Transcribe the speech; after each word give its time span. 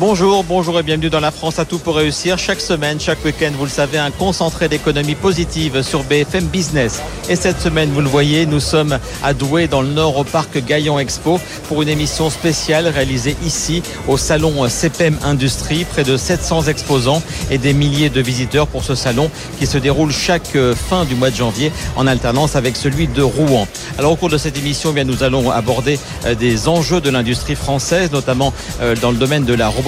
Bonjour, 0.00 0.44
bonjour 0.44 0.78
et 0.78 0.84
bienvenue 0.84 1.10
dans 1.10 1.18
la 1.18 1.32
France 1.32 1.58
à 1.58 1.64
tout 1.64 1.80
pour 1.80 1.96
réussir. 1.96 2.38
Chaque 2.38 2.60
semaine, 2.60 3.00
chaque 3.00 3.24
week-end, 3.24 3.50
vous 3.58 3.64
le 3.64 3.70
savez, 3.70 3.98
un 3.98 4.12
concentré 4.12 4.68
d'économie 4.68 5.16
positive 5.16 5.82
sur 5.82 6.04
BFM 6.04 6.44
Business. 6.44 7.02
Et 7.28 7.34
cette 7.34 7.60
semaine, 7.60 7.90
vous 7.90 8.00
le 8.00 8.06
voyez, 8.06 8.46
nous 8.46 8.60
sommes 8.60 9.00
à 9.24 9.34
Douai 9.34 9.66
dans 9.66 9.82
le 9.82 9.88
nord 9.88 10.16
au 10.16 10.22
parc 10.22 10.64
Gaillon 10.64 11.00
Expo 11.00 11.40
pour 11.66 11.82
une 11.82 11.88
émission 11.88 12.30
spéciale 12.30 12.86
réalisée 12.86 13.36
ici 13.44 13.82
au 14.06 14.16
salon 14.16 14.68
CPM 14.68 15.18
Industrie. 15.24 15.84
Près 15.84 16.04
de 16.04 16.16
700 16.16 16.68
exposants 16.68 17.20
et 17.50 17.58
des 17.58 17.72
milliers 17.72 18.08
de 18.08 18.20
visiteurs 18.20 18.68
pour 18.68 18.84
ce 18.84 18.94
salon 18.94 19.32
qui 19.58 19.66
se 19.66 19.78
déroule 19.78 20.12
chaque 20.12 20.56
fin 20.76 21.06
du 21.06 21.16
mois 21.16 21.30
de 21.30 21.36
janvier 21.36 21.72
en 21.96 22.06
alternance 22.06 22.54
avec 22.54 22.76
celui 22.76 23.08
de 23.08 23.22
Rouen. 23.22 23.66
Alors 23.98 24.12
au 24.12 24.16
cours 24.16 24.30
de 24.30 24.38
cette 24.38 24.56
émission, 24.56 24.94
eh 24.96 25.02
nous 25.04 25.24
allons 25.24 25.50
aborder 25.50 25.98
euh, 26.24 26.36
des 26.36 26.68
enjeux 26.68 27.00
de 27.00 27.10
l'industrie 27.10 27.56
française, 27.56 28.12
notamment 28.12 28.52
euh, 28.80 28.94
dans 28.94 29.10
le 29.10 29.16
domaine 29.16 29.44
de 29.44 29.54
la 29.54 29.66
robotique 29.66 29.87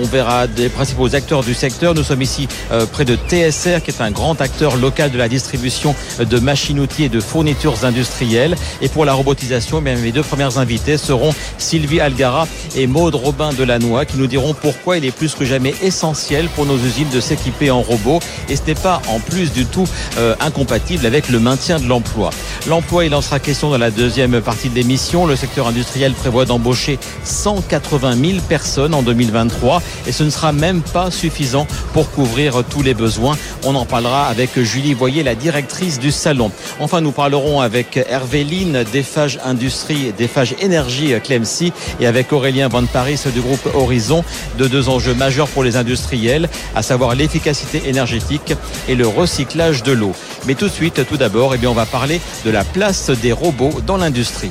on 0.00 0.04
verra 0.04 0.46
des 0.46 0.68
principaux 0.68 1.14
acteurs 1.14 1.42
du 1.42 1.54
secteur. 1.54 1.94
Nous 1.94 2.04
sommes 2.04 2.22
ici 2.22 2.46
euh, 2.70 2.86
près 2.86 3.04
de 3.04 3.16
TSR, 3.16 3.82
qui 3.82 3.90
est 3.90 4.00
un 4.00 4.10
grand 4.10 4.40
acteur 4.40 4.76
local 4.76 5.10
de 5.10 5.18
la 5.18 5.28
distribution 5.28 5.94
de 6.20 6.38
machines-outils 6.38 7.04
et 7.04 7.08
de 7.08 7.20
fournitures 7.20 7.84
industrielles. 7.84 8.54
Et 8.80 8.88
pour 8.88 9.04
la 9.04 9.12
robotisation, 9.12 9.80
mes 9.80 10.12
deux 10.12 10.22
premières 10.22 10.58
invités 10.58 10.98
seront 10.98 11.34
Sylvie 11.58 12.00
Algara 12.00 12.46
et 12.76 12.86
Maude 12.86 13.14
Robin 13.14 13.52
Delannoy, 13.52 14.06
qui 14.06 14.18
nous 14.18 14.26
diront 14.26 14.54
pourquoi 14.54 14.98
il 14.98 15.04
est 15.04 15.10
plus 15.10 15.34
que 15.34 15.44
jamais 15.44 15.74
essentiel 15.82 16.48
pour 16.54 16.66
nos 16.66 16.76
usines 16.76 17.10
de 17.10 17.20
s'équiper 17.20 17.70
en 17.70 17.82
robots. 17.82 18.20
Et 18.48 18.56
ce 18.56 18.62
n'est 18.66 18.74
pas 18.74 19.02
en 19.08 19.18
plus 19.18 19.52
du 19.52 19.66
tout 19.66 19.88
euh, 20.18 20.34
incompatible 20.40 21.06
avec 21.06 21.28
le 21.28 21.40
maintien 21.40 21.80
de 21.80 21.88
l'emploi. 21.88 22.30
L'emploi, 22.68 23.04
il 23.04 23.14
en 23.14 23.22
sera 23.22 23.40
question 23.40 23.70
dans 23.70 23.78
la 23.78 23.90
deuxième 23.90 24.40
partie 24.40 24.68
de 24.68 24.74
l'émission. 24.74 25.26
Le 25.26 25.36
secteur 25.36 25.66
industriel 25.66 26.12
prévoit 26.12 26.44
d'embaucher 26.44 26.98
180 27.24 28.16
000 28.16 28.40
personnes 28.48 28.91
en 28.94 29.02
2023 29.02 29.82
et 30.06 30.12
ce 30.12 30.22
ne 30.24 30.30
sera 30.30 30.52
même 30.52 30.82
pas 30.82 31.10
suffisant 31.10 31.66
pour 31.92 32.10
couvrir 32.10 32.62
tous 32.68 32.82
les 32.82 32.94
besoins. 32.94 33.36
On 33.64 33.74
en 33.74 33.84
parlera 33.84 34.26
avec 34.26 34.60
Julie 34.60 34.94
Voyer, 34.94 35.22
la 35.22 35.34
directrice 35.34 35.98
du 35.98 36.10
salon. 36.10 36.50
Enfin, 36.80 37.00
nous 37.00 37.12
parlerons 37.12 37.60
avec 37.60 37.96
Hervé 37.96 38.44
Lynn 38.44 38.84
d'Eiffage 38.92 39.38
Industrie, 39.44 40.12
d'Eiffage 40.16 40.54
Énergie 40.60 41.12
Clemcy 41.22 41.72
et 42.00 42.06
avec 42.06 42.32
Aurélien 42.32 42.68
Van 42.68 42.84
Paris 42.84 43.20
du 43.32 43.40
groupe 43.40 43.68
Horizon 43.74 44.24
de 44.58 44.66
deux 44.66 44.88
enjeux 44.88 45.14
majeurs 45.14 45.48
pour 45.48 45.64
les 45.64 45.76
industriels, 45.76 46.48
à 46.74 46.82
savoir 46.82 47.14
l'efficacité 47.14 47.82
énergétique 47.86 48.54
et 48.88 48.94
le 48.94 49.06
recyclage 49.06 49.82
de 49.82 49.92
l'eau. 49.92 50.12
Mais 50.46 50.54
tout 50.54 50.66
de 50.66 50.72
suite, 50.72 51.06
tout 51.08 51.16
d'abord, 51.16 51.54
eh 51.54 51.58
bien, 51.58 51.70
on 51.70 51.74
va 51.74 51.86
parler 51.86 52.20
de 52.44 52.50
la 52.50 52.64
place 52.64 53.10
des 53.10 53.32
robots 53.32 53.80
dans 53.86 53.96
l'industrie. 53.96 54.50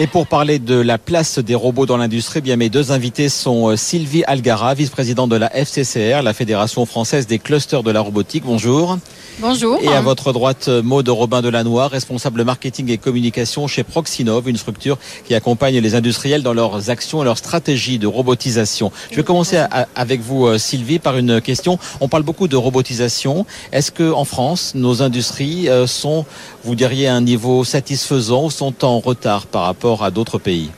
Et 0.00 0.08
pour 0.08 0.26
parler 0.26 0.58
de 0.58 0.74
la 0.74 0.98
place 0.98 1.38
des 1.38 1.54
robots 1.54 1.86
dans 1.86 1.96
l'industrie, 1.96 2.40
bien 2.40 2.56
mes 2.56 2.68
deux 2.68 2.90
invités 2.90 3.28
sont 3.28 3.68
euh, 3.68 3.76
Sylvie 3.76 4.24
Algara, 4.26 4.74
vice-présidente 4.74 5.30
de 5.30 5.36
la 5.36 5.54
FCCR, 5.54 6.22
la 6.24 6.32
Fédération 6.32 6.84
française 6.84 7.28
des 7.28 7.38
clusters 7.38 7.84
de 7.84 7.92
la 7.92 8.00
robotique. 8.00 8.42
Bonjour. 8.44 8.98
Bonjour. 9.38 9.78
Et 9.82 9.88
à 9.88 10.00
votre 10.00 10.32
droite, 10.32 10.68
Maude 10.68 11.08
Robin 11.08 11.42
Delannoy, 11.42 11.86
responsable 11.86 12.42
marketing 12.42 12.90
et 12.90 12.98
communication 12.98 13.68
chez 13.68 13.84
Proxinov, 13.84 14.48
une 14.48 14.56
structure 14.56 14.98
qui 15.26 15.34
accompagne 15.34 15.78
les 15.78 15.94
industriels 15.94 16.42
dans 16.42 16.54
leurs 16.54 16.90
actions 16.90 17.22
et 17.22 17.24
leurs 17.24 17.38
stratégies 17.38 17.98
de 17.98 18.08
robotisation. 18.08 18.90
Je 19.12 19.16
vais 19.16 19.24
commencer 19.24 19.62
avec 19.94 20.20
vous, 20.20 20.46
euh, 20.46 20.58
Sylvie, 20.58 20.98
par 20.98 21.16
une 21.18 21.40
question. 21.40 21.78
On 22.00 22.08
parle 22.08 22.24
beaucoup 22.24 22.48
de 22.48 22.56
robotisation. 22.56 23.46
Est-ce 23.72 23.92
que 23.92 24.12
en 24.12 24.24
France, 24.24 24.72
nos 24.74 25.02
industries 25.02 25.68
euh, 25.68 25.86
sont, 25.86 26.24
vous 26.64 26.74
diriez, 26.74 27.08
un 27.08 27.20
niveau 27.20 27.62
satisfaisant 27.64 28.46
ou 28.46 28.50
sont 28.50 28.84
en 28.84 28.98
retard 28.98 29.46
par 29.46 29.64
rapport 29.64 30.02
à 30.02 30.10
d'autres 30.10 30.38
pays? 30.38 30.70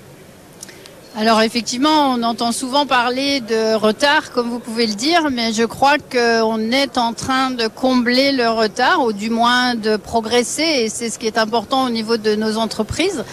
Alors 1.18 1.40
effectivement, 1.40 2.12
on 2.12 2.22
entend 2.22 2.52
souvent 2.52 2.84
parler 2.84 3.40
de 3.40 3.74
retard, 3.74 4.32
comme 4.32 4.50
vous 4.50 4.58
pouvez 4.58 4.86
le 4.86 4.92
dire, 4.94 5.30
mais 5.30 5.52
je 5.54 5.62
crois 5.62 5.96
qu'on 5.96 6.70
est 6.72 6.98
en 6.98 7.14
train 7.14 7.50
de 7.50 7.68
combler 7.68 8.32
le 8.32 8.50
retard, 8.50 9.02
ou 9.02 9.14
du 9.14 9.30
moins 9.30 9.74
de 9.74 9.96
progresser, 9.96 10.62
et 10.62 10.88
c'est 10.90 11.08
ce 11.08 11.18
qui 11.18 11.26
est 11.26 11.38
important 11.38 11.86
au 11.86 11.90
niveau 11.90 12.18
de 12.18 12.34
nos 12.34 12.58
entreprises. 12.58 13.24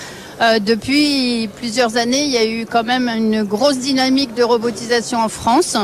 Euh, 0.41 0.59
depuis 0.59 1.49
plusieurs 1.57 1.97
années, 1.97 2.23
il 2.23 2.31
y 2.31 2.37
a 2.37 2.45
eu 2.45 2.65
quand 2.65 2.83
même 2.83 3.09
une 3.09 3.43
grosse 3.43 3.79
dynamique 3.79 4.33
de 4.33 4.43
robotisation 4.43 5.19
en 5.19 5.29
France. 5.29 5.75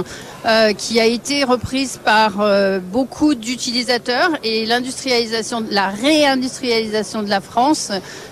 Euh, 0.46 0.72
qui 0.72 1.02
a 1.02 1.06
été 1.06 1.44
reprise 1.44 2.00
par 2.02 2.40
euh, 2.40 2.80
beaucoup 2.80 3.36
d'utilisateurs. 3.36 4.30
Et 4.42 4.66
l'industrialisation, 4.66 5.66
la 5.70 5.90
réindustrialisation 5.90 7.24
de 7.24 7.30
la 7.30 7.42
France 7.42 7.92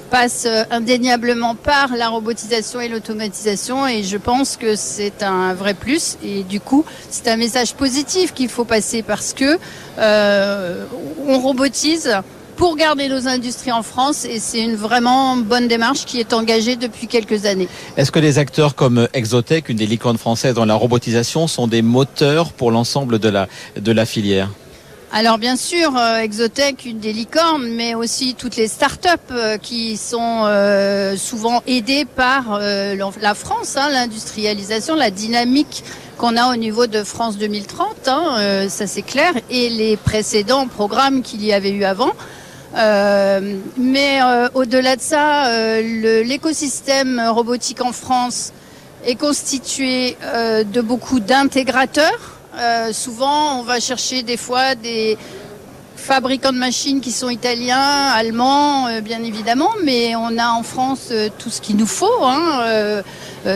passe 0.09 0.45
euh, 0.45 0.63
indéniablement 0.71 1.55
par 1.55 1.97
la 1.97 2.07
robotisation 2.07 2.79
et 2.79 2.87
l'automatisation. 2.87 3.87
Et 3.87 4.03
je 4.03 4.15
pense 4.15 4.55
que 4.55 4.77
c'est 4.77 5.21
un 5.21 5.53
vrai 5.53 5.73
plus. 5.73 6.17
Et 6.23 6.43
du 6.43 6.61
coup 6.61 6.85
c'est 7.09 7.27
un 7.27 7.35
message 7.35 7.73
positif 7.73 8.33
qu'il 8.33 8.47
faut 8.47 8.63
passer 8.65 9.03
parce 9.03 9.33
que 9.33 9.59
euh, 9.99 10.85
on 11.27 11.39
robotise 11.39 12.15
pour 12.57 12.75
garder 12.75 13.07
nos 13.07 13.27
industries 13.27 13.71
en 13.71 13.83
France 13.83 14.25
et 14.25 14.39
c'est 14.39 14.59
une 14.59 14.75
vraiment 14.75 15.37
bonne 15.37 15.67
démarche 15.67 16.05
qui 16.05 16.19
est 16.19 16.33
engagée 16.33 16.75
depuis 16.75 17.07
quelques 17.07 17.45
années. 17.45 17.69
Est-ce 17.95 18.11
que 18.11 18.19
les 18.19 18.39
acteurs 18.39 18.75
comme 18.75 19.07
Exotech, 19.13 19.69
une 19.69 19.77
des 19.77 19.85
licornes 19.85 20.17
françaises 20.17 20.55
dans 20.55 20.65
la 20.65 20.73
robotisation, 20.73 21.47
sont 21.47 21.67
des 21.67 21.83
moteurs 21.83 22.51
pour 22.51 22.71
l'ensemble 22.71 23.19
de 23.19 23.29
la, 23.29 23.47
de 23.79 23.91
la 23.91 24.05
filière? 24.05 24.49
Alors 25.13 25.37
bien 25.37 25.55
sûr, 25.55 25.95
euh, 25.95 26.19
Exotech, 26.19 26.85
une 26.85 26.99
des 26.99 27.13
licornes, 27.13 27.67
mais 27.69 27.95
aussi 27.95 28.35
toutes 28.35 28.57
les 28.57 28.67
start-up 28.67 29.21
euh, 29.31 29.57
qui 29.57 29.95
sont 29.95 30.41
euh, 30.45 31.15
souvent 31.15 31.61
aidées 31.65 32.05
par 32.05 32.59
la 32.59 33.33
France, 33.35 33.77
hein, 33.77 33.89
l'industrialisation, 33.91 34.95
la 34.95 35.11
dynamique 35.11 35.83
qu'on 36.17 36.35
a 36.35 36.51
au 36.51 36.55
niveau 36.55 36.87
de 36.87 37.03
France 37.03 37.37
2030, 37.37 38.07
hein, 38.07 38.67
ça 38.69 38.87
c'est 38.87 39.03
clair, 39.03 39.33
et 39.51 39.69
les 39.69 39.97
précédents 39.97 40.67
programmes 40.67 41.21
qu'il 41.21 41.45
y 41.45 41.53
avait 41.53 41.69
eu 41.69 41.83
avant. 41.83 42.11
Mais 42.77 44.19
au-delà 44.53 44.95
de 44.95 45.01
ça, 45.01 45.81
l'écosystème 45.81 47.21
robotique 47.29 47.81
en 47.81 47.91
France 47.91 48.53
est 49.05 49.15
constitué 49.15 50.15
de 50.23 50.81
beaucoup 50.81 51.19
d'intégrateurs. 51.19 52.37
Euh, 52.57 52.91
souvent, 52.91 53.59
on 53.59 53.63
va 53.63 53.79
chercher 53.79 54.23
des 54.23 54.37
fois 54.37 54.73
des 54.73 55.15
fabricants 55.95 56.51
de 56.51 56.57
machines 56.57 57.01
qui 57.01 57.11
sont 57.11 57.29
italiens, 57.29 57.77
allemands, 57.77 58.87
euh, 58.87 59.01
bien 59.01 59.21
évidemment, 59.23 59.69
mais 59.83 60.15
on 60.15 60.39
a 60.39 60.49
en 60.49 60.63
France 60.63 61.09
euh, 61.11 61.29
tout 61.37 61.51
ce 61.51 61.61
qu'il 61.61 61.75
nous 61.75 61.85
faut, 61.85 62.23
hein, 62.23 63.03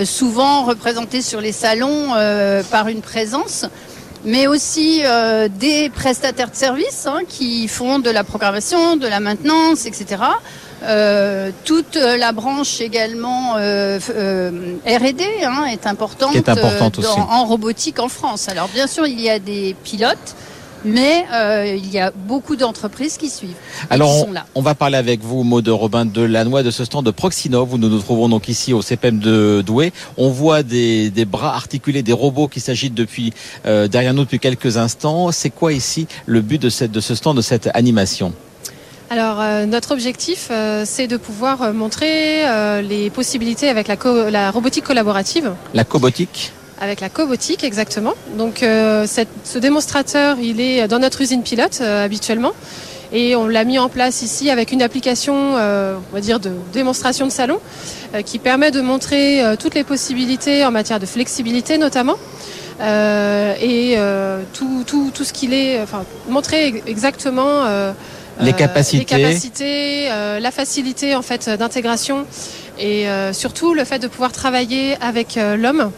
souvent 0.05 0.65
représenté 0.65 1.21
sur 1.21 1.41
les 1.41 1.51
salons 1.51 2.13
par 2.69 2.87
une 2.87 3.01
présence 3.01 3.65
mais 4.23 4.47
aussi 4.47 5.01
des 5.59 5.89
prestataires 5.89 6.51
de 6.51 6.55
services 6.55 7.07
hein, 7.07 7.19
qui 7.27 7.67
font 7.67 7.99
de 7.99 8.09
la 8.09 8.23
programmation, 8.23 8.95
de 8.95 9.07
la 9.07 9.19
maintenance, 9.19 9.85
etc. 9.85 10.17
Euh, 10.83 11.51
toute 11.63 11.95
la 11.95 12.31
branche 12.31 12.81
également 12.81 13.55
euh, 13.57 13.99
euh, 14.15 14.77
R&D 14.83 15.23
hein, 15.43 15.65
est 15.65 15.85
importante, 15.85 16.35
est 16.35 16.49
importante 16.49 16.97
aussi. 16.97 17.07
en 17.07 17.45
robotique 17.45 17.99
en 17.99 18.09
France. 18.09 18.49
Alors 18.49 18.67
bien 18.67 18.87
sûr, 18.87 19.05
il 19.05 19.19
y 19.21 19.29
a 19.29 19.37
des 19.37 19.75
pilotes. 19.83 20.35
Mais 20.83 21.25
il 21.77 21.91
y 21.91 21.99
a 21.99 22.11
beaucoup 22.11 22.55
d'entreprises 22.55 23.17
qui 23.17 23.29
suivent. 23.29 23.55
Alors, 23.89 24.09
qui 24.09 24.21
on, 24.21 24.25
sont 24.25 24.31
là. 24.31 24.45
on 24.55 24.61
va 24.61 24.75
parler 24.75 24.97
avec 24.97 25.21
vous, 25.21 25.43
Maud 25.43 25.67
Robin 25.67 26.05
de 26.05 26.21
Lannoy, 26.21 26.63
de 26.63 26.71
ce 26.71 26.85
stand 26.85 27.05
de 27.05 27.11
Proxinov, 27.11 27.73
où 27.73 27.77
nous 27.77 27.89
nous 27.89 27.99
trouvons 27.99 28.29
donc 28.29 28.47
ici 28.47 28.73
au 28.73 28.81
CPM 28.81 29.19
de 29.19 29.61
Douai. 29.65 29.93
On 30.17 30.29
voit 30.29 30.63
des, 30.63 31.09
des 31.09 31.25
bras 31.25 31.55
articulés, 31.55 32.03
des 32.03 32.13
robots 32.13 32.47
qui 32.47 32.59
s'agitent 32.59 32.95
depuis 32.95 33.33
derrière 33.65 34.13
nous 34.13 34.23
depuis 34.23 34.39
quelques 34.39 34.77
instants. 34.77 35.31
C'est 35.31 35.49
quoi 35.51 35.73
ici 35.73 36.07
le 36.25 36.41
but 36.41 36.61
de, 36.61 36.69
cette, 36.69 36.91
de 36.91 36.99
ce 36.99 37.15
stand, 37.15 37.37
de 37.37 37.41
cette 37.41 37.69
animation? 37.73 38.33
Alors 39.11 39.41
euh, 39.41 39.65
notre 39.65 39.91
objectif, 39.91 40.47
euh, 40.51 40.83
c'est 40.85 41.07
de 41.07 41.17
pouvoir 41.17 41.61
euh, 41.61 41.73
montrer 41.73 42.43
les 42.81 43.09
possibilités 43.09 43.67
avec 43.67 43.89
la, 43.89 43.97
la, 44.29 44.51
robotique 44.51 44.85
collaborative. 44.85 45.51
La 45.73 45.83
cobotique? 45.83 46.53
Avec 46.81 46.99
la 46.99 47.09
cobotique, 47.09 47.63
exactement. 47.63 48.13
Donc 48.37 48.65
cette, 49.05 49.29
ce 49.43 49.59
démonstrateur, 49.59 50.37
il 50.41 50.59
est 50.59 50.87
dans 50.87 50.99
notre 50.99 51.21
usine 51.21 51.43
pilote 51.43 51.79
habituellement. 51.79 52.53
Et 53.13 53.35
on 53.35 53.45
l'a 53.45 53.65
mis 53.65 53.77
en 53.77 53.87
place 53.87 54.23
ici 54.23 54.49
avec 54.49 54.71
une 54.71 54.81
application, 54.81 55.53
on 55.53 56.13
va 56.13 56.21
dire, 56.21 56.39
de 56.39 56.51
démonstration 56.73 57.27
de 57.27 57.31
salon, 57.31 57.59
qui 58.25 58.39
permet 58.39 58.71
de 58.71 58.81
montrer 58.81 59.43
toutes 59.59 59.75
les 59.75 59.83
possibilités 59.83 60.65
en 60.65 60.71
matière 60.71 60.99
de 60.99 61.05
flexibilité 61.05 61.77
notamment. 61.77 62.15
et 62.81 63.97
tout, 64.53 64.83
tout, 64.87 65.11
tout, 65.13 65.23
ce 65.23 65.33
qu'il 65.33 65.53
est, 65.53 65.79
enfin, 65.83 66.03
montrer 66.29 66.81
exactement 66.87 67.93
les 68.39 68.53
capacités, 68.53 68.97
les 68.99 69.05
capacités 69.23 70.11
euh, 70.11 70.39
la 70.39 70.51
facilité 70.51 71.15
en 71.15 71.21
fait 71.21 71.49
d'intégration 71.49 72.25
et 72.79 73.07
euh, 73.07 73.33
surtout 73.33 73.73
le 73.73 73.83
fait 73.83 73.99
de 73.99 74.07
pouvoir 74.07 74.31
travailler 74.31 74.95
avec 75.01 75.37
euh, 75.37 75.55
l'homme 75.57 75.91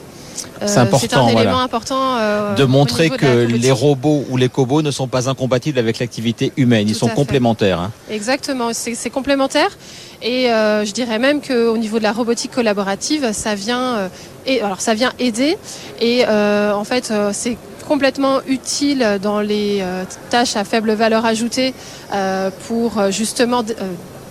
c'est 0.65 0.80
important, 0.80 1.25
un 1.25 1.30
élément 1.30 1.44
voilà. 1.44 1.57
important 1.59 2.18
euh, 2.18 2.56
de 2.56 2.63
montrer 2.63 3.09
de 3.09 3.15
que 3.15 3.45
les 3.45 3.71
robots 3.71 4.25
ou 4.30 4.38
les 4.38 4.50
cobots 4.50 4.81
ne 4.81 4.91
sont 4.91 5.07
pas 5.07 5.30
incompatibles 5.30 5.80
avec 5.80 6.00
l'activité 6.00 6.51
humaine. 6.57 6.88
Ils 6.88 6.95
sont 6.95 7.09
complémentaires. 7.09 7.80
hein. 7.80 7.91
Exactement, 8.09 8.69
c'est 8.74 9.09
complémentaire. 9.09 9.77
Et 10.21 10.50
euh, 10.51 10.85
je 10.85 10.94
dirais 10.94 11.19
même 11.19 11.41
qu'au 11.41 11.77
niveau 11.77 11.97
de 11.97 12.03
la 12.03 12.13
robotique 12.13 12.51
collaborative, 12.51 13.31
ça 13.33 13.56
vient, 13.56 13.95
euh, 13.95 14.07
et, 14.45 14.62
alors 14.62 14.80
ça 14.80 14.94
vient 14.94 15.12
aider. 15.19 15.57
Et 16.00 16.24
euh, 16.27 16.74
en 16.74 16.85
fait, 16.85 17.09
euh, 17.12 17.31
c'est 17.33 17.57
complètement 17.88 18.39
utile 18.47 19.19
dans 19.21 19.41
les 19.41 19.80
euh, 19.81 20.06
tâches 20.30 20.56
à 20.56 20.63
faible 20.63 20.94
valeur 20.94 21.25
ajoutée 21.25 21.74
euh, 22.13 22.50
pour 22.69 22.97
euh, 22.97 23.12
justement, 23.12 23.59
euh, 23.59 23.74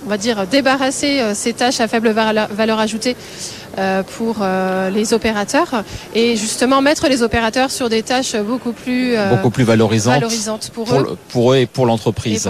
on 0.06 0.08
va 0.08 0.16
dire, 0.16 0.46
débarrasser 0.46 1.20
euh, 1.20 1.34
ces 1.34 1.52
tâches 1.52 1.80
à 1.80 1.88
faible 1.88 2.08
valeur, 2.10 2.78
ajoutée 2.80 3.14
euh, 3.14 3.61
pour 4.16 4.36
euh, 4.42 4.90
les 4.90 5.12
opérateurs 5.14 5.84
et 6.14 6.36
justement 6.36 6.82
mettre 6.82 7.08
les 7.08 7.22
opérateurs 7.22 7.70
sur 7.70 7.88
des 7.88 8.02
tâches 8.02 8.36
beaucoup 8.36 8.72
plus 8.72 9.16
euh, 9.16 9.30
Beaucoup 9.36 9.50
plus 9.50 9.64
valorisantes 9.64 10.14
valorisantes 10.14 10.70
pour, 10.74 10.84
pour, 10.86 10.98
eux 11.00 11.02
le- 11.10 11.16
pour 11.30 11.52
eux 11.52 11.56
et 11.56 11.66
pour 11.66 11.86
l'entreprise. 11.86 12.48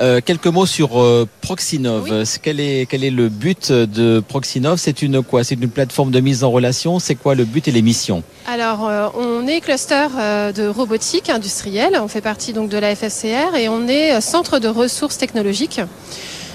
Euh, 0.00 0.20
quelques 0.24 0.46
mots 0.46 0.66
sur 0.66 1.00
euh, 1.00 1.26
Proxinov. 1.40 2.08
Oui. 2.10 2.24
Quel 2.42 2.60
est 2.60 2.86
quel 2.90 3.04
est 3.04 3.10
le 3.10 3.28
but 3.28 3.70
de 3.72 4.20
Proxinov? 4.20 4.78
C'est 4.78 5.02
une 5.02 5.22
quoi? 5.22 5.44
C'est 5.44 5.54
une 5.54 5.68
plateforme 5.70 6.10
de 6.10 6.20
mise 6.20 6.44
en 6.44 6.50
relation? 6.50 6.98
C'est 6.98 7.14
quoi 7.14 7.34
le 7.34 7.44
but 7.44 7.68
et 7.68 7.70
les 7.70 7.82
missions? 7.82 8.22
Alors, 8.46 8.88
euh, 8.88 9.08
on 9.16 9.46
est 9.46 9.60
cluster 9.60 10.06
euh, 10.18 10.52
de 10.52 10.66
robotique 10.68 11.28
industrielle. 11.30 11.98
On 12.02 12.08
fait 12.08 12.20
partie 12.20 12.52
donc 12.52 12.68
de 12.68 12.78
la 12.78 12.94
FFCR 12.96 13.54
et 13.56 13.68
on 13.68 13.86
est 13.88 14.14
euh, 14.14 14.20
centre 14.20 14.58
de 14.58 14.68
ressources 14.68 15.18
technologiques. 15.18 15.80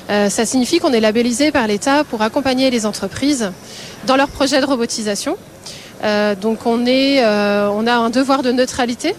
Euh, 0.09 0.29
ça 0.29 0.45
signifie 0.45 0.79
qu'on 0.79 0.91
est 0.91 0.99
labellisé 0.99 1.51
par 1.51 1.67
l'État 1.67 2.03
pour 2.03 2.21
accompagner 2.21 2.69
les 2.69 2.85
entreprises 2.85 3.51
dans 4.05 4.15
leurs 4.15 4.27
projets 4.27 4.59
de 4.59 4.65
robotisation. 4.65 5.37
Euh, 6.03 6.35
donc, 6.35 6.65
on 6.65 6.85
est, 6.85 7.23
euh, 7.23 7.69
on 7.71 7.87
a 7.87 7.93
un 7.93 8.09
devoir 8.09 8.43
de 8.43 8.51
neutralité. 8.51 9.15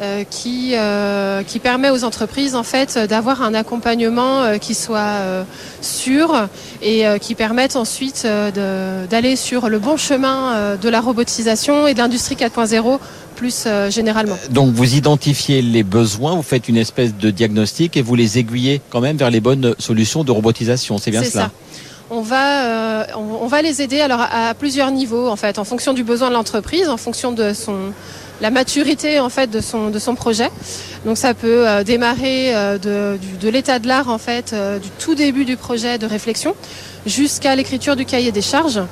Euh, 0.00 0.24
qui, 0.28 0.72
euh, 0.74 1.42
qui 1.42 1.58
permet 1.58 1.90
aux 1.90 2.04
entreprises 2.04 2.54
en 2.54 2.62
fait 2.62 2.98
d'avoir 2.98 3.42
un 3.42 3.54
accompagnement 3.54 4.42
euh, 4.42 4.58
qui 4.58 4.74
soit 4.74 4.98
euh, 4.98 5.44
sûr 5.80 6.48
et 6.82 7.06
euh, 7.06 7.18
qui 7.18 7.34
permette 7.34 7.76
ensuite 7.76 8.22
euh, 8.24 9.06
d'aller 9.06 9.36
sur 9.36 9.68
le 9.68 9.78
bon 9.78 9.96
chemin 9.96 10.54
euh, 10.54 10.76
de 10.76 10.88
la 10.88 11.00
robotisation 11.00 11.86
et 11.86 11.94
de 11.94 11.98
l'industrie 11.98 12.34
4.0 12.34 12.98
plus 13.36 13.64
euh, 13.66 13.90
généralement. 13.90 14.36
Donc 14.50 14.72
vous 14.74 14.94
identifiez 14.94 15.62
les 15.62 15.82
besoins, 15.82 16.34
vous 16.34 16.42
faites 16.42 16.68
une 16.68 16.78
espèce 16.78 17.14
de 17.14 17.30
diagnostic 17.30 17.96
et 17.96 18.02
vous 18.02 18.14
les 18.14 18.38
aiguillez 18.38 18.80
quand 18.90 19.00
même 19.00 19.16
vers 19.16 19.30
les 19.30 19.40
bonnes 19.40 19.74
solutions 19.78 20.24
de 20.24 20.32
robotisation. 20.32 20.98
C'est 20.98 21.10
bien 21.10 21.22
cela 21.22 21.44
ça. 21.44 21.50
On 22.10 22.20
va, 22.20 22.64
euh, 22.64 23.04
on, 23.16 23.44
on 23.44 23.46
va 23.48 23.62
les 23.62 23.82
aider 23.82 24.00
alors 24.00 24.20
à, 24.20 24.48
à 24.50 24.54
plusieurs 24.54 24.90
niveaux 24.92 25.28
en 25.28 25.34
fait, 25.36 25.58
en 25.58 25.64
fonction 25.64 25.92
du 25.92 26.04
besoin 26.04 26.28
de 26.28 26.34
l'entreprise, 26.34 26.88
en 26.88 26.96
fonction 26.96 27.32
de 27.32 27.52
son 27.52 27.92
la 28.40 28.50
maturité 28.50 29.18
en 29.18 29.30
fait 29.30 29.50
de 29.50 29.60
son 29.60 29.88
de 29.90 29.98
son 29.98 30.14
projet. 30.14 30.50
Donc 31.04 31.16
ça 31.18 31.34
peut 31.34 31.66
euh, 31.66 31.82
démarrer 31.82 32.54
euh, 32.54 32.78
de, 32.78 33.16
du- 33.18 33.38
de 33.38 33.48
l'état 33.48 33.78
de 33.80 33.88
l'art 33.88 34.08
en 34.08 34.18
fait, 34.18 34.52
euh, 34.52 34.78
du 34.78 34.90
tout 34.90 35.14
début 35.16 35.44
du 35.44 35.56
projet 35.56 35.98
de 35.98 36.06
réflexion 36.06 36.54
jusqu'à 37.06 37.56
l'écriture 37.56 37.96
du 37.96 38.04
cahier 38.04 38.30
des 38.30 38.42
charges. 38.42 38.82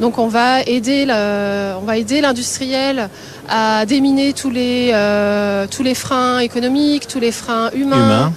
Donc 0.00 0.18
on 0.18 0.28
va 0.28 0.60
aider 0.62 1.06
le- 1.06 1.72
on 1.80 1.84
va 1.86 1.96
aider 1.96 2.20
l'industriel 2.20 3.08
à 3.48 3.86
déminer 3.86 4.34
tous 4.34 4.50
les 4.50 4.90
euh, 4.92 5.66
tous 5.70 5.82
les 5.82 5.94
freins 5.94 6.40
économiques, 6.40 7.06
tous 7.06 7.20
les 7.20 7.32
freins 7.32 7.70
humains, 7.72 7.96
Humain. 8.06 8.32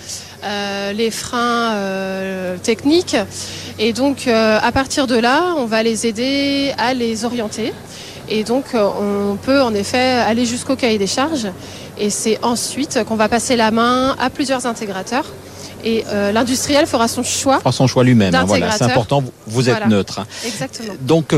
euh, 0.46 0.94
les 0.94 1.12
freins 1.12 1.74
euh, 1.74 2.56
techniques. 2.64 3.18
Et 3.80 3.94
donc, 3.94 4.28
euh, 4.28 4.60
à 4.62 4.72
partir 4.72 5.08
de 5.08 5.16
là, 5.16 5.54
on 5.58 5.66
va 5.66 5.84
les 5.84 6.06
aider 6.06 6.74
à 6.78 6.94
les 6.94 7.26
orienter. 7.26 7.74
Et 8.30 8.44
donc, 8.44 8.66
euh, 8.74 8.88
on 9.32 9.36
peut 9.36 9.62
en 9.62 9.74
effet 9.74 9.98
aller 9.98 10.46
jusqu'au 10.46 10.76
cahier 10.76 10.98
des 10.98 11.08
charges. 11.08 11.48
Et 11.98 12.10
c'est 12.10 12.40
ensuite 12.44 13.04
qu'on 13.08 13.16
va 13.16 13.28
passer 13.30 13.56
la 13.56 13.72
main 13.72 14.16
à 14.20 14.30
plusieurs 14.30 14.66
intégrateurs. 14.66 15.26
Et 15.84 16.04
euh, 16.10 16.32
l'industriel 16.32 16.86
fera 16.86 17.08
son 17.08 17.24
choix. 17.24 17.58
Fera 17.60 17.72
son 17.72 17.88
choix 17.88 18.04
lui-même. 18.04 18.34
hein, 18.36 18.44
voilà, 18.46 18.72
c'est 18.72 18.84
important. 18.84 19.24
vous- 19.48 19.70
êtes 19.70 19.76
Voilà. 19.76 19.88
neutre. 19.88 20.20
hein. 20.20 20.26
Exactement. 20.46 20.94
Donc, 21.02 21.34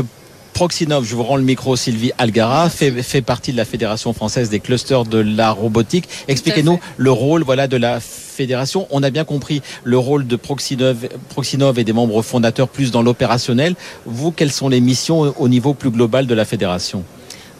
Proxinov, 0.54 1.04
je 1.04 1.16
vous 1.16 1.24
rends 1.24 1.36
le 1.36 1.42
micro, 1.42 1.74
Sylvie 1.74 2.12
Algara, 2.16 2.70
fait, 2.70 3.02
fait 3.02 3.22
partie 3.22 3.50
de 3.50 3.56
la 3.56 3.64
Fédération 3.64 4.12
française 4.12 4.50
des 4.50 4.60
clusters 4.60 5.04
de 5.04 5.18
la 5.18 5.50
robotique. 5.50 6.08
Expliquez-nous 6.28 6.78
le 6.96 7.10
rôle 7.10 7.42
voilà, 7.42 7.66
de 7.66 7.76
la 7.76 7.98
fédération. 7.98 8.86
On 8.90 9.02
a 9.02 9.10
bien 9.10 9.24
compris 9.24 9.62
le 9.82 9.98
rôle 9.98 10.28
de 10.28 10.36
Proxinov, 10.36 11.08
Proxinov 11.30 11.80
et 11.80 11.84
des 11.84 11.92
membres 11.92 12.22
fondateurs 12.22 12.68
plus 12.68 12.92
dans 12.92 13.02
l'opérationnel. 13.02 13.74
Vous, 14.06 14.30
quelles 14.30 14.52
sont 14.52 14.68
les 14.68 14.80
missions 14.80 15.34
au 15.38 15.48
niveau 15.48 15.74
plus 15.74 15.90
global 15.90 16.28
de 16.28 16.34
la 16.34 16.44
fédération? 16.44 17.02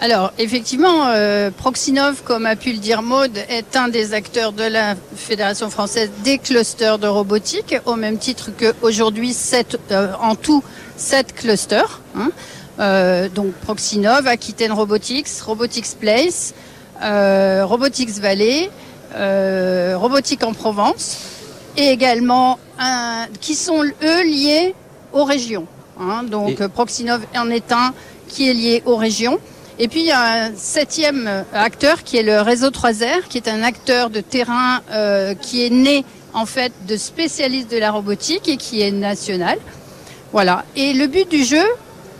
Alors, 0.00 0.32
effectivement, 0.38 1.08
euh, 1.08 1.50
Proxinov, 1.50 2.22
comme 2.24 2.46
a 2.46 2.54
pu 2.54 2.72
le 2.72 2.78
dire 2.78 3.02
Maude, 3.02 3.36
est 3.48 3.76
un 3.76 3.88
des 3.88 4.14
acteurs 4.14 4.52
de 4.52 4.64
la 4.64 4.94
Fédération 5.16 5.68
française 5.68 6.10
des 6.24 6.38
clusters 6.38 6.98
de 6.98 7.08
robotique, 7.08 7.74
au 7.86 7.96
même 7.96 8.18
titre 8.18 8.50
qu'aujourd'hui, 8.56 9.36
euh, 9.90 10.12
en 10.20 10.36
tout, 10.36 10.62
sept 10.96 11.34
clusters. 11.34 12.00
hein. 12.16 12.30
Euh, 12.80 13.28
donc, 13.28 13.52
Proxinov, 13.62 14.26
Aquitaine 14.26 14.72
Robotics, 14.72 15.28
Robotics 15.46 15.96
Place, 16.00 16.54
euh, 17.02 17.64
Robotics 17.64 18.10
Valley, 18.18 18.70
euh, 19.14 19.94
Robotique 19.96 20.42
en 20.44 20.52
Provence, 20.52 21.18
et 21.76 21.88
également 21.90 22.58
un, 22.78 23.26
qui 23.40 23.54
sont, 23.54 23.82
eux, 23.82 24.22
liés 24.24 24.74
aux 25.12 25.24
régions. 25.24 25.66
hein. 26.00 26.24
donc, 26.24 26.60
Et- 26.60 26.68
Proxinov 26.68 27.20
en 27.36 27.48
est 27.50 27.70
un 27.72 27.94
qui 28.28 28.48
est 28.50 28.54
lié 28.54 28.82
aux 28.86 28.96
régions. 28.96 29.38
Et 29.78 29.88
puis 29.88 30.00
il 30.00 30.06
y 30.06 30.12
a 30.12 30.46
un 30.46 30.50
septième 30.56 31.26
euh, 31.28 31.42
acteur 31.52 32.02
qui 32.04 32.16
est 32.16 32.22
le 32.22 32.40
réseau 32.40 32.70
3R, 32.70 33.22
qui 33.28 33.38
est 33.38 33.48
un 33.48 33.62
acteur 33.62 34.08
de 34.10 34.20
terrain 34.20 34.80
qui 35.40 35.64
est 35.66 35.70
né 35.70 36.04
en 36.32 36.46
fait 36.46 36.72
de 36.88 36.96
spécialistes 36.96 37.70
de 37.70 37.78
la 37.78 37.90
robotique 37.92 38.48
et 38.48 38.56
qui 38.56 38.82
est 38.82 38.90
national. 38.92 39.58
Voilà. 40.32 40.64
Et 40.76 40.92
le 40.92 41.06
but 41.08 41.28
du 41.28 41.44
jeu, 41.44 41.62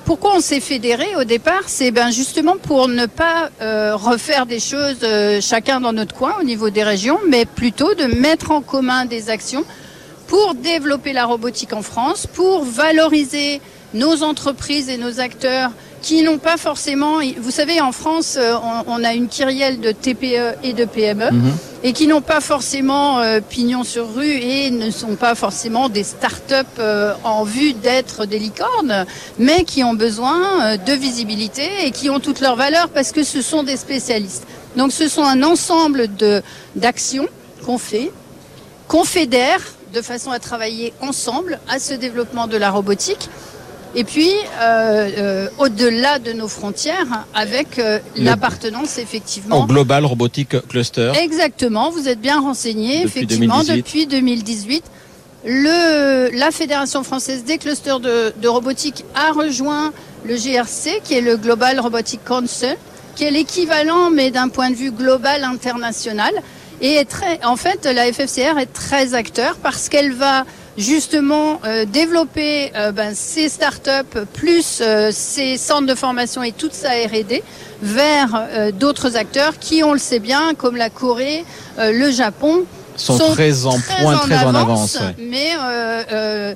pourquoi 0.05 0.37
on 0.37 0.41
s'est 0.41 0.61
fédéré 0.61 1.17
au 1.17 1.25
départ, 1.25 1.63
c'est 1.67 1.91
ben 1.91 2.11
justement 2.11 2.57
pour 2.57 2.89
ne 2.89 3.07
pas 3.07 3.51
euh, 3.61 3.97
refaire 3.97 4.47
des 4.47 4.61
choses 4.61 4.99
euh, 5.03 5.41
chacun 5.41 5.81
dans 5.81 5.93
notre 5.93 6.15
coin 6.15 6.35
au 6.41 6.45
niveau 6.45 6.71
des 6.71 6.83
régions, 6.83 7.19
mais 7.29 7.47
plutôt 7.47 7.95
de 7.95 8.05
mettre 8.05 8.51
en 8.51 8.61
commun 8.61 9.07
des 9.07 9.31
actions 9.31 9.65
pour 10.27 10.55
développer 10.55 11.13
la 11.13 11.25
robotique 11.25 11.73
en 11.73 11.83
France, 11.83 12.27
pour 12.27 12.65
valoriser 12.65 13.61
nos 13.95 14.23
entreprises 14.23 14.89
et 14.89 14.97
nos 14.97 15.21
acteurs 15.21 15.71
qui 16.03 16.23
n'ont 16.23 16.39
pas 16.39 16.59
forcément, 16.59 17.21
vous 17.39 17.51
savez, 17.51 17.81
en 17.81 17.93
France, 17.93 18.37
euh, 18.39 18.55
on, 18.87 19.03
a 19.05 19.15
une 19.15 19.29
kyrielle 19.29 19.81
de 19.81 19.91
TPE 19.91 20.57
et 20.63 20.75
de 20.75 20.85
PME 20.85 21.31
Mhm. 21.31 21.53
Et 21.85 21.93
qui 21.93 22.07
n'ont 22.07 22.23
pas 22.23 22.41
forcément 22.41 23.21
euh, 23.21 23.41
pignon 23.41 23.85
sur 23.85 24.15
rue 24.15 24.33
et 24.33 24.71
ne 24.71 24.91
sont 24.91 25.17
pas 25.17 25.35
forcément 25.35 25.91
des 25.91 26.03
start-up 26.03 26.67
euh, 26.79 27.13
en 27.25 27.45
vue 27.45 27.75
d'être 27.75 28.25
des 28.25 28.39
licornes, 28.39 29.05
mais 29.39 29.65
qui 29.65 29.85
ont 29.85 29.93
besoin 29.93 30.63
euh, 30.63 30.77
de 30.79 30.93
visibilité 30.93 31.69
et 31.85 31.91
qui 31.91 32.09
ont 32.09 32.21
toute 32.21 32.41
leur 32.41 32.57
valeur 32.57 32.89
parce 32.89 33.13
que 33.13 33.23
ce 33.23 33.43
sont 33.43 33.63
des 33.63 33.77
spécialistes. 33.77 34.47
Donc 34.77 34.93
ce 34.93 35.09
sont 35.09 35.25
un 35.25 35.43
ensemble 35.43 36.09
d'actions 36.75 37.29
qu'on 37.67 37.79
fait, 37.79 38.11
qu'on 38.89 39.05
fédère 39.05 39.61
de 39.93 40.01
façon 40.01 40.31
à 40.31 40.39
travailler 40.39 40.95
ensemble 41.03 41.61
à 41.69 41.79
ce 41.79 41.93
développement 41.93 42.47
de 42.47 42.57
la 42.57 42.71
robotique. 42.71 43.29
Et 43.97 44.03
puis, 44.05 44.31
euh, 44.61 45.11
euh, 45.19 45.49
au-delà 45.59 46.19
de 46.19 46.33
nos 46.33 46.49
frontières, 46.49 47.25
avec 47.33 47.79
euh, 47.79 48.01
l'appartenance 48.17 48.99
effectivement 48.99 49.63
Au 49.63 49.67
Global 49.67 50.05
Robotic 50.05 50.57
Cluster. 50.69 51.13
Exactement, 51.21 51.91
vous 51.91 52.09
êtes 52.09 52.21
bien 52.21 52.41
renseigné. 52.41 53.05
Effectivement, 53.05 53.61
2018. 53.63 53.77
depuis 53.77 54.07
2018, 54.07 54.85
le, 55.47 56.31
la 56.37 56.51
Fédération 56.51 57.05
française 57.05 57.45
des 57.45 57.59
clusters 57.59 58.01
de, 58.01 58.33
de 58.41 58.49
robotique 58.49 59.05
a 59.15 59.33
rejoint 59.33 59.93
le 60.25 60.35
GRC, 60.35 61.01
qui 61.05 61.15
est 61.15 61.21
le 61.21 61.37
Global 61.37 61.79
Robotic 61.79 62.25
Council, 62.25 62.77
qui 63.15 63.25
est 63.25 63.31
l'équivalent, 63.31 64.11
mais 64.11 64.33
d'un 64.33 64.49
point 64.49 64.71
de 64.71 64.75
vue 64.75 64.91
global 64.91 65.45
international. 65.45 66.33
Et 66.81 66.95
est 66.95 67.05
très, 67.05 67.45
en 67.45 67.55
fait, 67.57 67.85
la 67.87 68.13
FFCR 68.13 68.59
est 68.59 68.73
très 68.73 69.15
acteur 69.15 69.57
parce 69.63 69.89
qu'elle 69.89 70.13
va 70.13 70.45
justement 70.77 71.61
euh, 71.65 71.85
développer 71.85 72.73
euh, 72.75 72.93
ben, 72.93 73.15
ces 73.15 73.49
startups 73.49 74.19
plus 74.33 74.81
euh, 74.81 75.11
ces 75.13 75.57
centres 75.57 75.87
de 75.87 75.95
formation 75.95 76.43
et 76.43 76.53
toute 76.53 76.75
sa 76.75 76.91
R&D 76.91 77.43
vers 77.83 78.35
euh, 78.35 78.73
d'autres 78.73 79.17
acteurs 79.17 79.59
qui, 79.59 79.83
on 79.83 79.93
le 79.93 79.99
sait 79.99 80.19
bien, 80.19 80.55
comme 80.55 80.77
la 80.77 80.91
Corée, 80.91 81.45
euh, 81.79 81.93
le 81.93 82.11
Japon, 82.11 82.65
sont, 82.97 83.19
très 83.33 83.67
en 83.67 83.79
point, 83.81 84.17
très 84.19 84.45
en 84.45 84.55
avance. 84.55 84.97
ouais. 85.01 85.15
Mais 85.19 85.53
euh, 85.61 86.03
euh, 86.13 86.55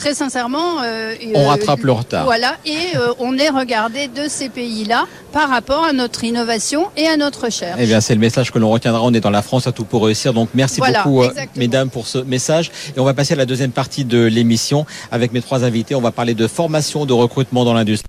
très 0.00 0.14
sincèrement, 0.14 0.82
euh, 0.82 1.14
On 1.34 1.40
euh, 1.44 1.48
rattrape 1.48 1.82
le 1.82 1.92
retard. 1.92 2.24
Voilà, 2.24 2.56
et 2.64 2.96
euh, 2.96 3.12
on 3.18 3.36
est 3.36 3.50
regardé 3.50 4.08
de 4.08 4.28
ces 4.28 4.48
pays-là 4.48 5.04
par 5.30 5.50
rapport 5.50 5.84
à 5.84 5.92
notre 5.92 6.24
innovation 6.24 6.86
et 6.96 7.06
à 7.06 7.18
notre 7.18 7.44
recherche. 7.44 7.76
Eh 7.78 7.84
bien, 7.84 8.00
c'est 8.00 8.14
le 8.14 8.20
message 8.20 8.50
que 8.50 8.58
l'on 8.58 8.70
retiendra. 8.70 9.02
On 9.02 9.12
est 9.12 9.20
dans 9.20 9.28
la 9.30 9.42
France 9.42 9.66
à 9.66 9.72
tout 9.72 9.84
pour 9.84 10.06
réussir. 10.06 10.32
Donc, 10.32 10.48
merci 10.54 10.78
Voilà, 10.78 11.02
beaucoup, 11.02 11.22
euh, 11.22 11.28
exactement. 11.28 11.52
mesdames, 11.58 11.90
pour 11.90 12.06
ce 12.06 12.16
message. 12.16 12.70
Et 12.96 13.00
on 13.00 13.04
va 13.04 13.12
passer 13.12 13.34
à 13.34 13.36
la 13.36 13.44
deuxième 13.44 13.72
partie 13.72 14.06
de 14.06 14.24
l'émission 14.24 14.86
avec 15.12 15.34
mes 15.34 15.42
trois 15.42 15.64
invités. 15.64 15.94
On 15.94 16.00
va 16.00 16.12
parler 16.12 16.32
de 16.32 16.46
formation, 16.46 17.04
de 17.04 17.12
recrutement 17.12 17.66
dans 17.66 17.74
l'industrie. 17.74 18.06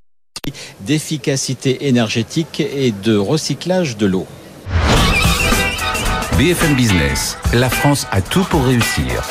d'efficacité 0.79 1.87
énergétique 1.89 2.61
et 2.61 2.93
de 3.03 3.17
recyclage 3.17 3.97
de 3.97 4.05
l'eau. 4.05 4.25
BFM 6.37 6.73
Business, 6.75 7.37
la 7.53 7.69
France 7.69 8.07
a 8.11 8.21
tout 8.21 8.45
pour 8.45 8.63
réussir. 8.63 9.23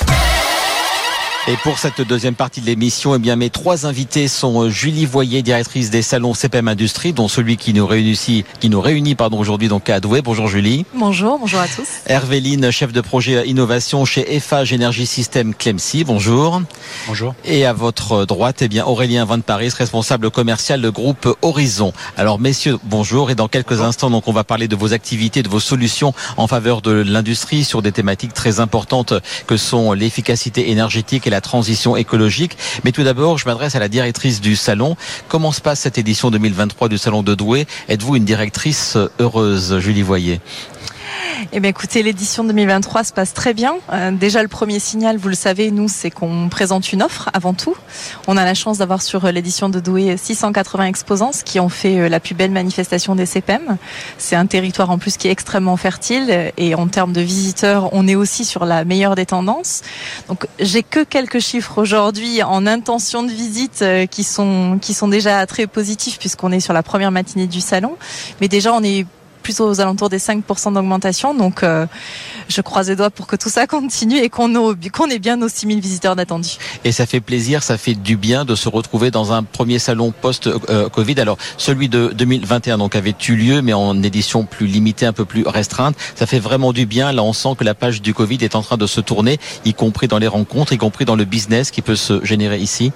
Et 1.50 1.56
pour 1.64 1.80
cette 1.80 2.00
deuxième 2.00 2.36
partie 2.36 2.60
de 2.60 2.66
l'émission, 2.66 3.16
eh 3.16 3.18
bien, 3.18 3.34
mes 3.34 3.50
trois 3.50 3.84
invités 3.84 4.28
sont 4.28 4.62
euh, 4.62 4.70
Julie 4.70 5.04
Voyer, 5.04 5.42
directrice 5.42 5.90
des 5.90 6.00
salons 6.00 6.32
CPM 6.32 6.68
Industrie, 6.68 7.12
dont 7.12 7.26
celui 7.26 7.56
qui 7.56 7.74
nous 7.74 7.88
réunit, 7.88 8.44
qui 8.60 8.70
nous 8.70 8.80
réunit, 8.80 9.16
pardon, 9.16 9.36
aujourd'hui, 9.40 9.66
donc 9.66 9.90
à 9.90 9.98
Douai. 9.98 10.22
Bonjour 10.22 10.46
Julie. 10.46 10.86
Bonjour, 10.94 11.40
bonjour 11.40 11.58
à 11.58 11.66
tous. 11.66 11.88
Hervéline, 12.06 12.70
chef 12.70 12.92
de 12.92 13.00
projet 13.00 13.48
innovation 13.48 14.04
chez 14.04 14.36
Eiffage 14.36 14.72
Energy 14.72 15.06
System 15.06 15.52
Clemcy. 15.52 16.04
Bonjour. 16.04 16.62
Bonjour. 17.08 17.34
Et 17.44 17.66
à 17.66 17.72
votre 17.72 18.26
droite, 18.26 18.62
eh 18.62 18.68
bien, 18.68 18.86
Aurélien 18.86 19.24
Van 19.24 19.40
Paris, 19.40 19.70
responsable 19.76 20.30
commercial 20.30 20.80
de 20.80 20.88
groupe 20.88 21.36
Horizon. 21.42 21.92
Alors, 22.16 22.38
messieurs, 22.38 22.78
bonjour. 22.84 23.28
Et 23.32 23.34
dans 23.34 23.48
quelques 23.48 23.80
instants, 23.80 24.10
donc, 24.10 24.28
on 24.28 24.32
va 24.32 24.44
parler 24.44 24.68
de 24.68 24.76
vos 24.76 24.92
activités, 24.92 25.42
de 25.42 25.48
vos 25.48 25.58
solutions 25.58 26.14
en 26.36 26.46
faveur 26.46 26.80
de 26.80 26.92
l'industrie 26.92 27.64
sur 27.64 27.82
des 27.82 27.90
thématiques 27.90 28.34
très 28.34 28.60
importantes 28.60 29.14
que 29.48 29.56
sont 29.56 29.94
l'efficacité 29.94 30.70
énergétique 30.70 31.26
et 31.26 31.30
la 31.30 31.39
transition 31.40 31.96
écologique. 31.96 32.56
Mais 32.84 32.92
tout 32.92 33.02
d'abord, 33.02 33.38
je 33.38 33.46
m'adresse 33.46 33.74
à 33.74 33.78
la 33.78 33.88
directrice 33.88 34.40
du 34.40 34.56
salon. 34.56 34.96
Comment 35.28 35.52
se 35.52 35.60
passe 35.60 35.80
cette 35.80 35.98
édition 35.98 36.30
2023 36.30 36.88
du 36.88 36.98
salon 36.98 37.22
de 37.22 37.34
Douai? 37.34 37.66
Êtes-vous 37.88 38.16
une 38.16 38.24
directrice 38.24 38.96
heureuse, 39.18 39.78
Julie 39.78 40.02
Voyer? 40.02 40.40
Eh 41.52 41.60
bien, 41.60 41.70
écoutez, 41.70 42.02
l'édition 42.02 42.44
2023 42.44 43.04
se 43.04 43.12
passe 43.12 43.32
très 43.34 43.54
bien. 43.54 43.74
Euh, 43.92 44.10
déjà, 44.10 44.42
le 44.42 44.48
premier 44.48 44.78
signal, 44.78 45.16
vous 45.16 45.28
le 45.28 45.34
savez, 45.34 45.70
nous, 45.70 45.88
c'est 45.88 46.10
qu'on 46.10 46.48
présente 46.48 46.92
une 46.92 47.02
offre 47.02 47.30
avant 47.32 47.54
tout. 47.54 47.74
On 48.26 48.36
a 48.36 48.44
la 48.44 48.54
chance 48.54 48.78
d'avoir 48.78 49.02
sur 49.02 49.30
l'édition 49.32 49.68
de 49.68 49.80
Douai 49.80 50.16
680 50.16 50.84
exposants, 50.84 51.32
ce 51.32 51.44
qui 51.44 51.60
ont 51.60 51.68
fait 51.68 51.98
euh, 51.98 52.08
la 52.08 52.20
plus 52.20 52.34
belle 52.34 52.50
manifestation 52.50 53.14
des 53.14 53.26
CPM. 53.26 53.76
C'est 54.18 54.36
un 54.36 54.46
territoire 54.46 54.90
en 54.90 54.98
plus 54.98 55.16
qui 55.16 55.28
est 55.28 55.30
extrêmement 55.30 55.76
fertile 55.76 56.52
et 56.56 56.74
en 56.74 56.88
termes 56.88 57.12
de 57.12 57.20
visiteurs, 57.20 57.90
on 57.92 58.06
est 58.06 58.14
aussi 58.14 58.44
sur 58.44 58.64
la 58.64 58.84
meilleure 58.84 59.14
des 59.14 59.26
tendances. 59.26 59.82
Donc, 60.28 60.46
j'ai 60.58 60.82
que 60.82 61.04
quelques 61.04 61.40
chiffres 61.40 61.78
aujourd'hui 61.78 62.42
en 62.42 62.66
intention 62.66 63.22
de 63.22 63.30
visite 63.30 63.82
euh, 63.82 64.06
qui 64.06 64.24
sont 64.24 64.78
qui 64.80 64.94
sont 64.94 65.08
déjà 65.08 65.44
très 65.46 65.66
positifs 65.66 66.18
puisqu'on 66.18 66.52
est 66.52 66.60
sur 66.60 66.72
la 66.72 66.82
première 66.82 67.10
matinée 67.10 67.46
du 67.46 67.60
salon. 67.60 67.96
Mais 68.40 68.48
déjà, 68.48 68.72
on 68.74 68.82
est 68.82 69.06
aux 69.58 69.80
alentours 69.80 70.08
des 70.08 70.18
5% 70.18 70.74
d'augmentation. 70.74 71.34
Donc, 71.34 71.62
euh, 71.62 71.86
je 72.48 72.60
croise 72.60 72.88
les 72.88 72.96
doigts 72.96 73.10
pour 73.10 73.26
que 73.26 73.36
tout 73.36 73.48
ça 73.48 73.66
continue 73.66 74.18
et 74.18 74.28
qu'on 74.28 74.50
ait 75.10 75.18
bien 75.18 75.36
nos 75.36 75.48
6000 75.48 75.80
visiteurs 75.80 76.14
d'attendus. 76.14 76.58
Et 76.84 76.92
ça 76.92 77.06
fait 77.06 77.20
plaisir, 77.20 77.62
ça 77.62 77.78
fait 77.78 77.94
du 77.94 78.16
bien 78.16 78.44
de 78.44 78.54
se 78.54 78.68
retrouver 78.68 79.10
dans 79.10 79.32
un 79.32 79.42
premier 79.42 79.78
salon 79.78 80.12
post-Covid. 80.12 81.20
Alors, 81.20 81.38
celui 81.56 81.88
de 81.88 82.12
2021 82.14 82.78
donc 82.78 82.94
avait 82.96 83.14
eu 83.28 83.34
lieu, 83.34 83.62
mais 83.62 83.72
en 83.72 84.02
édition 84.02 84.44
plus 84.44 84.66
limitée, 84.66 85.06
un 85.06 85.12
peu 85.12 85.24
plus 85.24 85.46
restreinte. 85.46 85.96
Ça 86.14 86.26
fait 86.26 86.38
vraiment 86.38 86.72
du 86.72 86.86
bien. 86.86 87.12
Là, 87.12 87.22
on 87.22 87.32
sent 87.32 87.54
que 87.58 87.64
la 87.64 87.74
page 87.74 88.02
du 88.02 88.14
Covid 88.14 88.38
est 88.42 88.54
en 88.54 88.62
train 88.62 88.76
de 88.76 88.86
se 88.86 89.00
tourner, 89.00 89.38
y 89.64 89.74
compris 89.74 90.08
dans 90.08 90.18
les 90.18 90.28
rencontres, 90.28 90.72
y 90.72 90.78
compris 90.78 91.04
dans 91.04 91.16
le 91.16 91.24
business 91.24 91.70
qui 91.70 91.82
peut 91.82 91.96
se 91.96 92.24
générer 92.24 92.58
ici. 92.58 92.92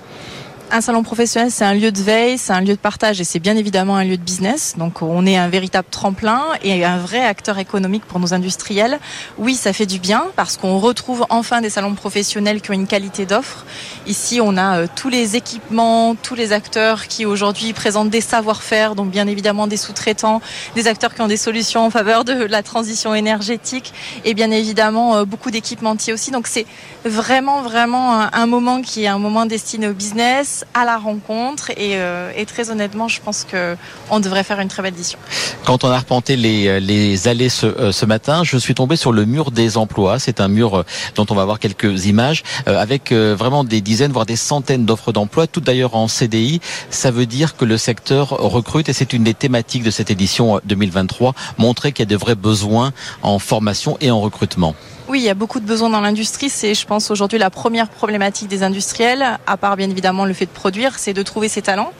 Un 0.70 0.80
salon 0.80 1.02
professionnel, 1.02 1.50
c'est 1.50 1.64
un 1.64 1.74
lieu 1.74 1.92
de 1.92 2.00
veille, 2.00 2.38
c'est 2.38 2.52
un 2.52 2.60
lieu 2.60 2.72
de 2.72 2.78
partage 2.78 3.20
et 3.20 3.24
c'est 3.24 3.38
bien 3.38 3.56
évidemment 3.56 3.96
un 3.96 4.04
lieu 4.04 4.16
de 4.16 4.22
business. 4.22 4.74
Donc 4.76 5.02
on 5.02 5.24
est 5.26 5.36
un 5.36 5.48
véritable 5.48 5.86
tremplin 5.90 6.42
et 6.62 6.84
un 6.84 6.96
vrai 6.96 7.24
acteur 7.24 7.58
économique 7.58 8.04
pour 8.06 8.18
nos 8.18 8.32
industriels. 8.34 8.98
Oui, 9.38 9.54
ça 9.54 9.72
fait 9.72 9.86
du 9.86 9.98
bien 9.98 10.24
parce 10.36 10.56
qu'on 10.56 10.78
retrouve 10.78 11.26
enfin 11.28 11.60
des 11.60 11.70
salons 11.70 11.94
professionnels 11.94 12.60
qui 12.60 12.70
ont 12.70 12.74
une 12.74 12.86
qualité 12.86 13.26
d'offre. 13.26 13.66
Ici, 14.06 14.40
on 14.40 14.56
a 14.56 14.78
euh, 14.78 14.86
tous 14.96 15.10
les 15.10 15.36
équipements, 15.36 16.16
tous 16.16 16.34
les 16.34 16.52
acteurs 16.52 17.06
qui 17.06 17.26
aujourd'hui 17.26 17.72
présentent 17.72 18.10
des 18.10 18.22
savoir-faire, 18.22 18.94
donc 18.94 19.10
bien 19.10 19.28
évidemment 19.28 19.66
des 19.66 19.76
sous-traitants, 19.76 20.40
des 20.74 20.88
acteurs 20.88 21.14
qui 21.14 21.20
ont 21.20 21.28
des 21.28 21.36
solutions 21.36 21.84
en 21.84 21.90
faveur 21.90 22.24
de 22.24 22.32
la 22.32 22.62
transition 22.62 23.14
énergétique 23.14 23.92
et 24.24 24.34
bien 24.34 24.50
évidemment 24.50 25.16
euh, 25.16 25.24
beaucoup 25.24 25.50
d'équipementiers 25.52 26.14
aussi. 26.14 26.30
Donc 26.32 26.48
c'est 26.48 26.66
vraiment 27.04 27.62
vraiment 27.62 28.22
un 28.32 28.46
moment 28.46 28.80
qui 28.80 29.04
est 29.04 29.08
un 29.08 29.18
moment 29.18 29.46
destiné 29.46 29.88
au 29.88 29.94
business 29.94 30.63
à 30.72 30.84
la 30.84 30.96
rencontre 30.96 31.70
euh, 31.78 32.32
et, 32.36 32.46
très 32.46 32.70
honnêtement, 32.70 33.08
je 33.08 33.20
pense 33.20 33.44
que 33.44 33.76
on 34.10 34.20
devrait 34.20 34.44
faire 34.44 34.60
une 34.60 34.68
très 34.68 34.82
belle 34.82 34.94
édition. 34.94 35.18
Quand 35.64 35.84
on 35.84 35.90
a 35.90 35.94
arpenté 35.94 36.36
les, 36.36 36.80
les 36.80 37.28
allées 37.28 37.48
ce, 37.48 37.66
euh, 37.66 37.92
ce 37.92 38.06
matin, 38.06 38.44
je 38.44 38.56
suis 38.56 38.74
tombé 38.74 38.96
sur 38.96 39.12
le 39.12 39.24
mur 39.24 39.50
des 39.50 39.76
emplois. 39.76 40.18
C'est 40.18 40.40
un 40.40 40.48
mur 40.48 40.78
euh, 40.78 40.84
dont 41.14 41.26
on 41.30 41.34
va 41.34 41.44
voir 41.44 41.58
quelques 41.58 42.06
images 42.06 42.42
avec 42.66 43.12
vraiment 43.12 43.64
des 43.64 43.80
dizaines, 43.80 44.12
voire 44.12 44.26
des 44.26 44.36
centaines 44.36 44.84
d'offres 44.84 45.12
d'emploi, 45.12 45.46
toutes 45.46 45.64
d'ailleurs 45.64 45.94
en 45.96 46.08
CDI. 46.08 46.60
Ça 46.90 47.10
veut 47.10 47.26
dire 47.26 47.56
que 47.56 47.64
le 47.64 47.76
secteur 47.76 48.28
recrute 48.30 48.88
et 48.88 48.92
c'est 48.92 49.12
une 49.12 49.24
des 49.24 49.34
thématiques 49.34 49.82
de 49.82 49.90
cette 49.90 50.10
édition 50.10 50.60
2023, 50.64 51.34
montrer 51.58 51.92
qu'il 51.92 52.04
y 52.04 52.08
a 52.08 52.10
de 52.10 52.16
vrais 52.16 52.34
besoins 52.34 52.92
en 53.22 53.38
formation 53.38 53.96
et 54.00 54.10
en 54.10 54.20
recrutement. 54.20 54.74
Oui, 55.06 55.20
il 55.20 55.24
y 55.24 55.28
a 55.28 55.34
beaucoup 55.34 55.60
de 55.60 55.66
besoins 55.66 55.90
dans 55.90 56.00
l'industrie. 56.00 56.48
C'est, 56.48 56.72
je 56.72 56.86
pense, 56.86 57.10
aujourd'hui 57.10 57.38
la 57.38 57.50
première 57.50 57.90
problématique 57.90 58.48
des 58.48 58.62
industriels, 58.62 59.38
à 59.46 59.58
part 59.58 59.76
bien 59.76 59.90
évidemment 59.90 60.24
le 60.24 60.32
fait 60.32 60.46
de 60.46 60.50
produire, 60.50 60.98
c'est 60.98 61.12
de 61.12 61.22
trouver 61.22 61.48
ses 61.48 61.60
talents. 61.60 61.92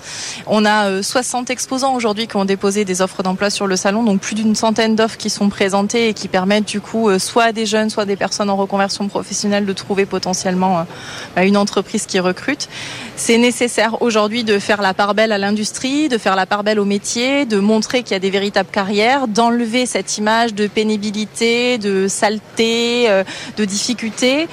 On 0.47 0.65
a 0.65 1.03
60 1.03 1.51
euh, 1.51 1.53
exposants 1.53 1.95
aujourd'hui 1.95 2.27
qui 2.27 2.37
ont 2.37 2.47
déposé 2.47 2.87
des 2.87 3.03
offres 3.03 3.23
d'emploi 3.23 3.51
sur 3.51 3.67
le 3.67 3.77
salon, 3.77 4.05
donc 4.05 4.23
plus 4.23 4.35
d'une 4.35 4.55
centaine 4.55 4.97
d'offres 4.97 5.19
qui 5.19 5.29
sont 5.29 5.51
présentées 5.51 6.09
et 6.09 6.15
qui 6.15 6.29
permettent 6.29 6.65
du 6.65 6.81
coup 6.81 7.11
euh, 7.11 7.19
soit 7.19 7.45
à 7.45 7.53
des 7.53 7.67
jeunes, 7.67 7.91
soit 7.91 8.07
des 8.07 8.17
personnes 8.17 8.49
en 8.49 8.57
reconversion 8.57 9.07
professionnelle 9.07 9.67
de 9.67 9.73
trouver 9.75 10.07
potentiellement 10.07 10.79
euh, 10.79 10.83
bah, 11.37 11.45
une 11.45 11.59
entreprise 11.59 12.07
qui 12.07 12.19
recrute. 12.21 12.71
C'est 13.17 13.37
nécessaire 13.37 14.01
aujourd'hui 14.01 14.45
de 14.45 14.59
faire 14.59 14.81
la 14.81 14.95
part 14.95 15.15
belle 15.15 15.33
à 15.33 15.39
l'industrie, 15.39 16.09
de 16.09 16.17
faire 16.17 16.37
la 16.37 16.47
part 16.47 16.65
belle 16.65 16.81
au 16.81 16.87
métier, 16.87 17.45
de 17.45 17.59
montrer 17.59 18.03
qu'il 18.03 18.13
y 18.13 18.17
a 18.17 18.19
des 18.21 18.31
véritables 18.31 18.71
carrières, 18.73 19.29
d'enlever 19.29 19.85
cette 19.85 20.17
image 20.17 20.55
de 20.55 20.67
pénibilité, 20.67 21.77
de 21.77 22.09
saleté 22.09 22.95
de 23.57 23.65
difficultés 23.65 24.49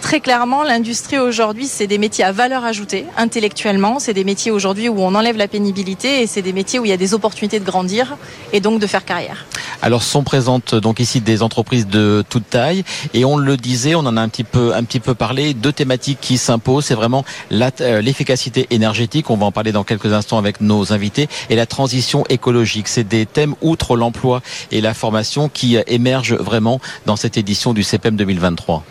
très 0.00 0.20
clairement, 0.20 0.62
l'industrie 0.62 1.18
aujourd'hui, 1.18 1.66
c'est 1.66 1.86
des 1.86 1.98
métiers 1.98 2.24
à 2.24 2.32
valeur 2.32 2.64
ajoutée 2.64 3.06
intellectuellement. 3.16 3.98
C'est 3.98 4.14
des 4.14 4.24
métiers 4.24 4.50
aujourd'hui 4.50 4.88
où 4.88 5.00
on 5.00 5.14
enlève 5.14 5.36
la 5.36 5.48
pénibilité 5.48 6.22
et 6.22 6.26
c'est 6.26 6.42
des 6.42 6.52
métiers 6.52 6.78
où 6.78 6.84
il 6.84 6.88
y 6.88 6.92
a 6.92 6.96
des 6.96 7.14
opportunités 7.14 7.60
de 7.60 7.64
grandir 7.64 8.16
et 8.52 8.60
donc 8.60 8.80
de 8.80 8.86
faire 8.86 9.04
carrière. 9.04 9.46
Alors 9.82 10.02
sont 10.02 10.22
présentes 10.22 10.74
donc 10.74 11.00
ici 11.00 11.20
des 11.20 11.42
entreprises 11.42 11.86
de 11.86 12.22
toute 12.28 12.48
taille 12.50 12.84
et 13.14 13.24
on 13.24 13.36
le 13.36 13.56
disait, 13.56 13.94
on 13.94 14.00
en 14.00 14.16
a 14.16 14.20
un 14.20 14.28
petit 14.28 14.44
peu 14.44 14.74
un 14.74 14.84
petit 14.84 15.00
peu 15.00 15.14
parlé, 15.14 15.54
deux 15.54 15.72
thématiques 15.72 16.18
qui 16.20 16.38
s'imposent, 16.38 16.86
c'est 16.86 16.94
vraiment 16.94 17.24
euh, 17.52 18.00
l'efficacité 18.02 18.66
énergétique, 18.70 19.30
on 19.30 19.36
va 19.36 19.46
en 19.46 19.52
parler 19.52 19.72
dans 19.72 19.84
quelques 19.84 20.12
instants 20.12 20.38
avec 20.38 20.60
nos 20.60 20.92
invités 20.92 21.28
et 21.48 21.56
la 21.56 21.66
transition 21.66 22.24
écologique. 22.28 22.88
C'est 22.88 23.08
des 23.08 23.26
thèmes 23.26 23.54
outre 23.62 23.96
l'emploi 23.96 24.42
et 24.70 24.80
la 24.80 24.94
formation 24.94 25.48
qui 25.48 25.78
émergent 25.86 26.34
vraiment 26.34 26.80
dans 27.06 27.16
cette 27.16 27.36
édition 27.36 27.72
du 27.72 27.82
CPM 27.82 28.16
2023. 28.16 28.84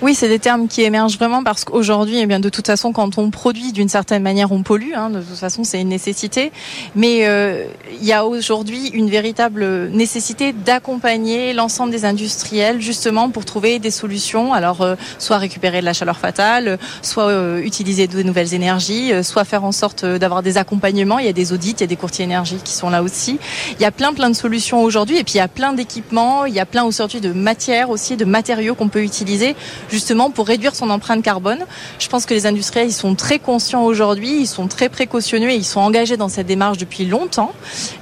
Oui, 0.00 0.14
c'est 0.14 0.28
des 0.28 0.38
termes 0.38 0.68
qui 0.68 0.82
émergent 0.82 1.18
vraiment 1.18 1.42
parce 1.42 1.64
qu'aujourd'hui, 1.64 2.18
eh 2.20 2.26
bien, 2.26 2.38
de 2.38 2.48
toute 2.48 2.68
façon, 2.68 2.92
quand 2.92 3.18
on 3.18 3.30
produit 3.30 3.72
d'une 3.72 3.88
certaine 3.88 4.22
manière, 4.22 4.52
on 4.52 4.62
pollue. 4.62 4.92
Hein, 4.94 5.10
de 5.10 5.20
toute 5.20 5.36
façon, 5.36 5.64
c'est 5.64 5.80
une 5.80 5.88
nécessité. 5.88 6.52
Mais 6.94 7.26
euh, 7.26 7.64
il 8.00 8.06
y 8.06 8.12
a 8.12 8.24
aujourd'hui 8.24 8.90
une 8.90 9.10
véritable 9.10 9.88
nécessité 9.88 10.52
d'accompagner 10.52 11.52
l'ensemble 11.52 11.90
des 11.90 12.04
industriels 12.04 12.80
justement 12.80 13.28
pour 13.28 13.44
trouver 13.44 13.80
des 13.80 13.90
solutions. 13.90 14.52
Alors, 14.52 14.82
euh, 14.82 14.94
soit 15.18 15.38
récupérer 15.38 15.80
de 15.80 15.84
la 15.84 15.94
chaleur 15.94 16.18
fatale, 16.18 16.78
soit 17.02 17.30
euh, 17.30 17.60
utiliser 17.60 18.06
de 18.06 18.22
nouvelles 18.22 18.54
énergies, 18.54 19.10
soit 19.24 19.44
faire 19.44 19.64
en 19.64 19.72
sorte 19.72 20.04
d'avoir 20.04 20.44
des 20.44 20.58
accompagnements. 20.58 21.18
Il 21.18 21.26
y 21.26 21.28
a 21.28 21.32
des 21.32 21.52
audits, 21.52 21.72
il 21.72 21.80
y 21.80 21.84
a 21.84 21.88
des 21.88 21.96
courtiers 21.96 22.24
énergie 22.24 22.58
qui 22.62 22.72
sont 22.72 22.88
là 22.88 23.02
aussi. 23.02 23.40
Il 23.80 23.82
y 23.82 23.84
a 23.84 23.90
plein 23.90 24.12
plein 24.12 24.30
de 24.30 24.36
solutions 24.36 24.80
aujourd'hui 24.80 25.18
et 25.18 25.24
puis 25.24 25.34
il 25.34 25.38
y 25.38 25.40
a 25.40 25.48
plein 25.48 25.72
d'équipements, 25.72 26.44
il 26.44 26.54
y 26.54 26.60
a 26.60 26.66
plein 26.66 26.84
aujourd'hui 26.84 27.20
de 27.20 27.32
matières 27.32 27.90
aussi, 27.90 28.16
de 28.16 28.24
matériaux 28.24 28.76
qu'on 28.76 28.88
peut 28.88 29.02
utiliser 29.02 29.56
justement 29.90 30.30
pour 30.30 30.46
réduire 30.46 30.74
son 30.74 30.90
empreinte 30.90 31.22
carbone. 31.22 31.64
Je 31.98 32.08
pense 32.08 32.26
que 32.26 32.34
les 32.34 32.46
industriels, 32.46 32.88
ils 32.88 32.92
sont 32.92 33.14
très 33.14 33.38
conscients 33.38 33.84
aujourd'hui, 33.84 34.40
ils 34.40 34.46
sont 34.46 34.68
très 34.68 34.88
précautionneux 34.88 35.50
et 35.50 35.56
ils 35.56 35.64
sont 35.64 35.80
engagés 35.80 36.16
dans 36.16 36.28
cette 36.28 36.46
démarche 36.46 36.78
depuis 36.78 37.04
longtemps. 37.04 37.52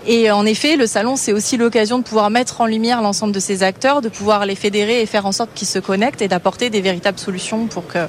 Et 0.06 0.30
en 0.30 0.46
effet, 0.46 0.76
le 0.76 0.86
salon, 0.86 1.16
c'est 1.16 1.32
aussi 1.32 1.56
l'occasion 1.56 1.98
de 1.98 2.04
pouvoir 2.04 2.30
mettre 2.30 2.60
en 2.60 2.66
lumière 2.66 3.02
l'ensemble 3.02 3.32
de 3.32 3.40
ces 3.40 3.62
acteurs, 3.62 4.02
de 4.02 4.08
pouvoir 4.08 4.46
les 4.46 4.54
fédérer 4.54 5.00
et 5.00 5.06
faire 5.06 5.26
en 5.26 5.32
sorte 5.32 5.50
qu'ils 5.54 5.68
se 5.68 5.78
connectent 5.78 6.22
et 6.22 6.28
d'apporter 6.28 6.70
des 6.70 6.80
véritables 6.80 7.18
solutions 7.18 7.66
pour 7.66 7.86
que 7.86 8.06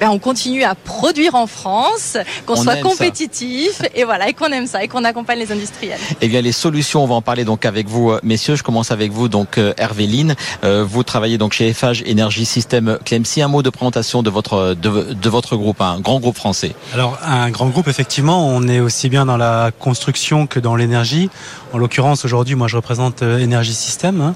ben, 0.00 0.08
on 0.08 0.18
continue 0.18 0.64
à 0.64 0.74
produire 0.74 1.34
en 1.34 1.46
France, 1.46 2.16
qu'on 2.46 2.56
soit 2.56 2.76
compétitif 2.76 3.82
et 3.94 4.04
voilà 4.04 4.30
et 4.30 4.32
qu'on 4.32 4.46
aime 4.46 4.66
ça 4.66 4.82
et 4.82 4.88
qu'on 4.88 5.04
accompagne 5.04 5.38
les 5.38 5.52
industriels. 5.52 5.98
Eh 6.22 6.28
bien 6.28 6.40
les 6.40 6.52
solutions, 6.52 7.04
on 7.04 7.06
va 7.06 7.16
en 7.16 7.20
parler 7.22 7.44
donc 7.44 7.66
avec 7.66 7.86
vous 7.86 8.10
euh, 8.10 8.20
messieurs. 8.22 8.56
Je 8.56 8.62
commence 8.62 8.90
avec 8.92 9.12
vous 9.12 9.28
donc 9.28 9.58
euh, 9.58 9.74
Hervéline. 9.76 10.36
Euh, 10.64 10.82
vous 10.88 11.02
travaillez 11.02 11.36
donc 11.36 11.52
chez 11.52 11.70
FH 11.74 12.02
Énergie 12.06 12.46
Système 12.46 12.98
Clemcy. 13.04 13.42
Un 13.42 13.48
mot 13.48 13.62
de 13.62 13.68
présentation 13.68 14.22
de 14.22 14.30
votre 14.30 14.74
de, 14.74 15.28
votre 15.28 15.56
groupe, 15.56 15.82
un 15.82 16.00
grand 16.00 16.18
groupe 16.18 16.36
français. 16.36 16.74
Alors 16.94 17.18
un 17.22 17.50
grand 17.50 17.68
groupe 17.68 17.88
effectivement, 17.88 18.48
on 18.48 18.66
est 18.68 18.80
aussi 18.80 19.10
bien 19.10 19.26
dans 19.26 19.36
la 19.36 19.70
construction 19.78 20.46
que 20.46 20.60
dans 20.60 20.76
l'énergie. 20.76 21.28
En 21.74 21.78
l'occurrence 21.78 22.24
aujourd'hui, 22.24 22.54
moi 22.54 22.68
je 22.68 22.76
représente 22.76 23.22
Énergie 23.22 23.74
Système. 23.74 24.22
Hein. 24.22 24.34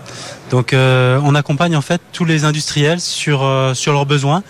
Donc 0.51 0.75
on 0.75 1.35
accompagne 1.35 1.75
en 1.75 1.81
fait 1.81 2.03
tous 2.13 2.27
les 2.27 2.45
industriels 2.45 3.01
sur 3.01 3.73
sur 3.75 3.93
leurs 3.93 4.07
besoins 4.07 4.43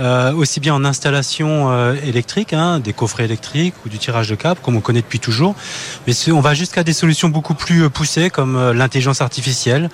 euh, 0.00 0.32
aussi 0.32 0.60
bien 0.60 0.74
en 0.74 0.84
installation 0.84 1.70
euh, 1.70 1.94
électrique, 2.04 2.52
hein, 2.52 2.80
des 2.80 2.92
coffrets 2.92 3.24
électriques 3.24 3.74
ou 3.84 3.88
du 3.88 3.98
tirage 3.98 4.28
de 4.28 4.34
câbles, 4.34 4.60
comme 4.62 4.76
on 4.76 4.80
connaît 4.80 5.02
depuis 5.02 5.20
toujours. 5.20 5.54
Mais 6.06 6.14
on 6.32 6.40
va 6.40 6.54
jusqu'à 6.54 6.82
des 6.82 6.92
solutions 6.92 7.28
beaucoup 7.28 7.54
plus 7.54 7.88
poussées, 7.90 8.30
comme 8.30 8.72
l'intelligence 8.72 9.20
artificielle, 9.20 9.90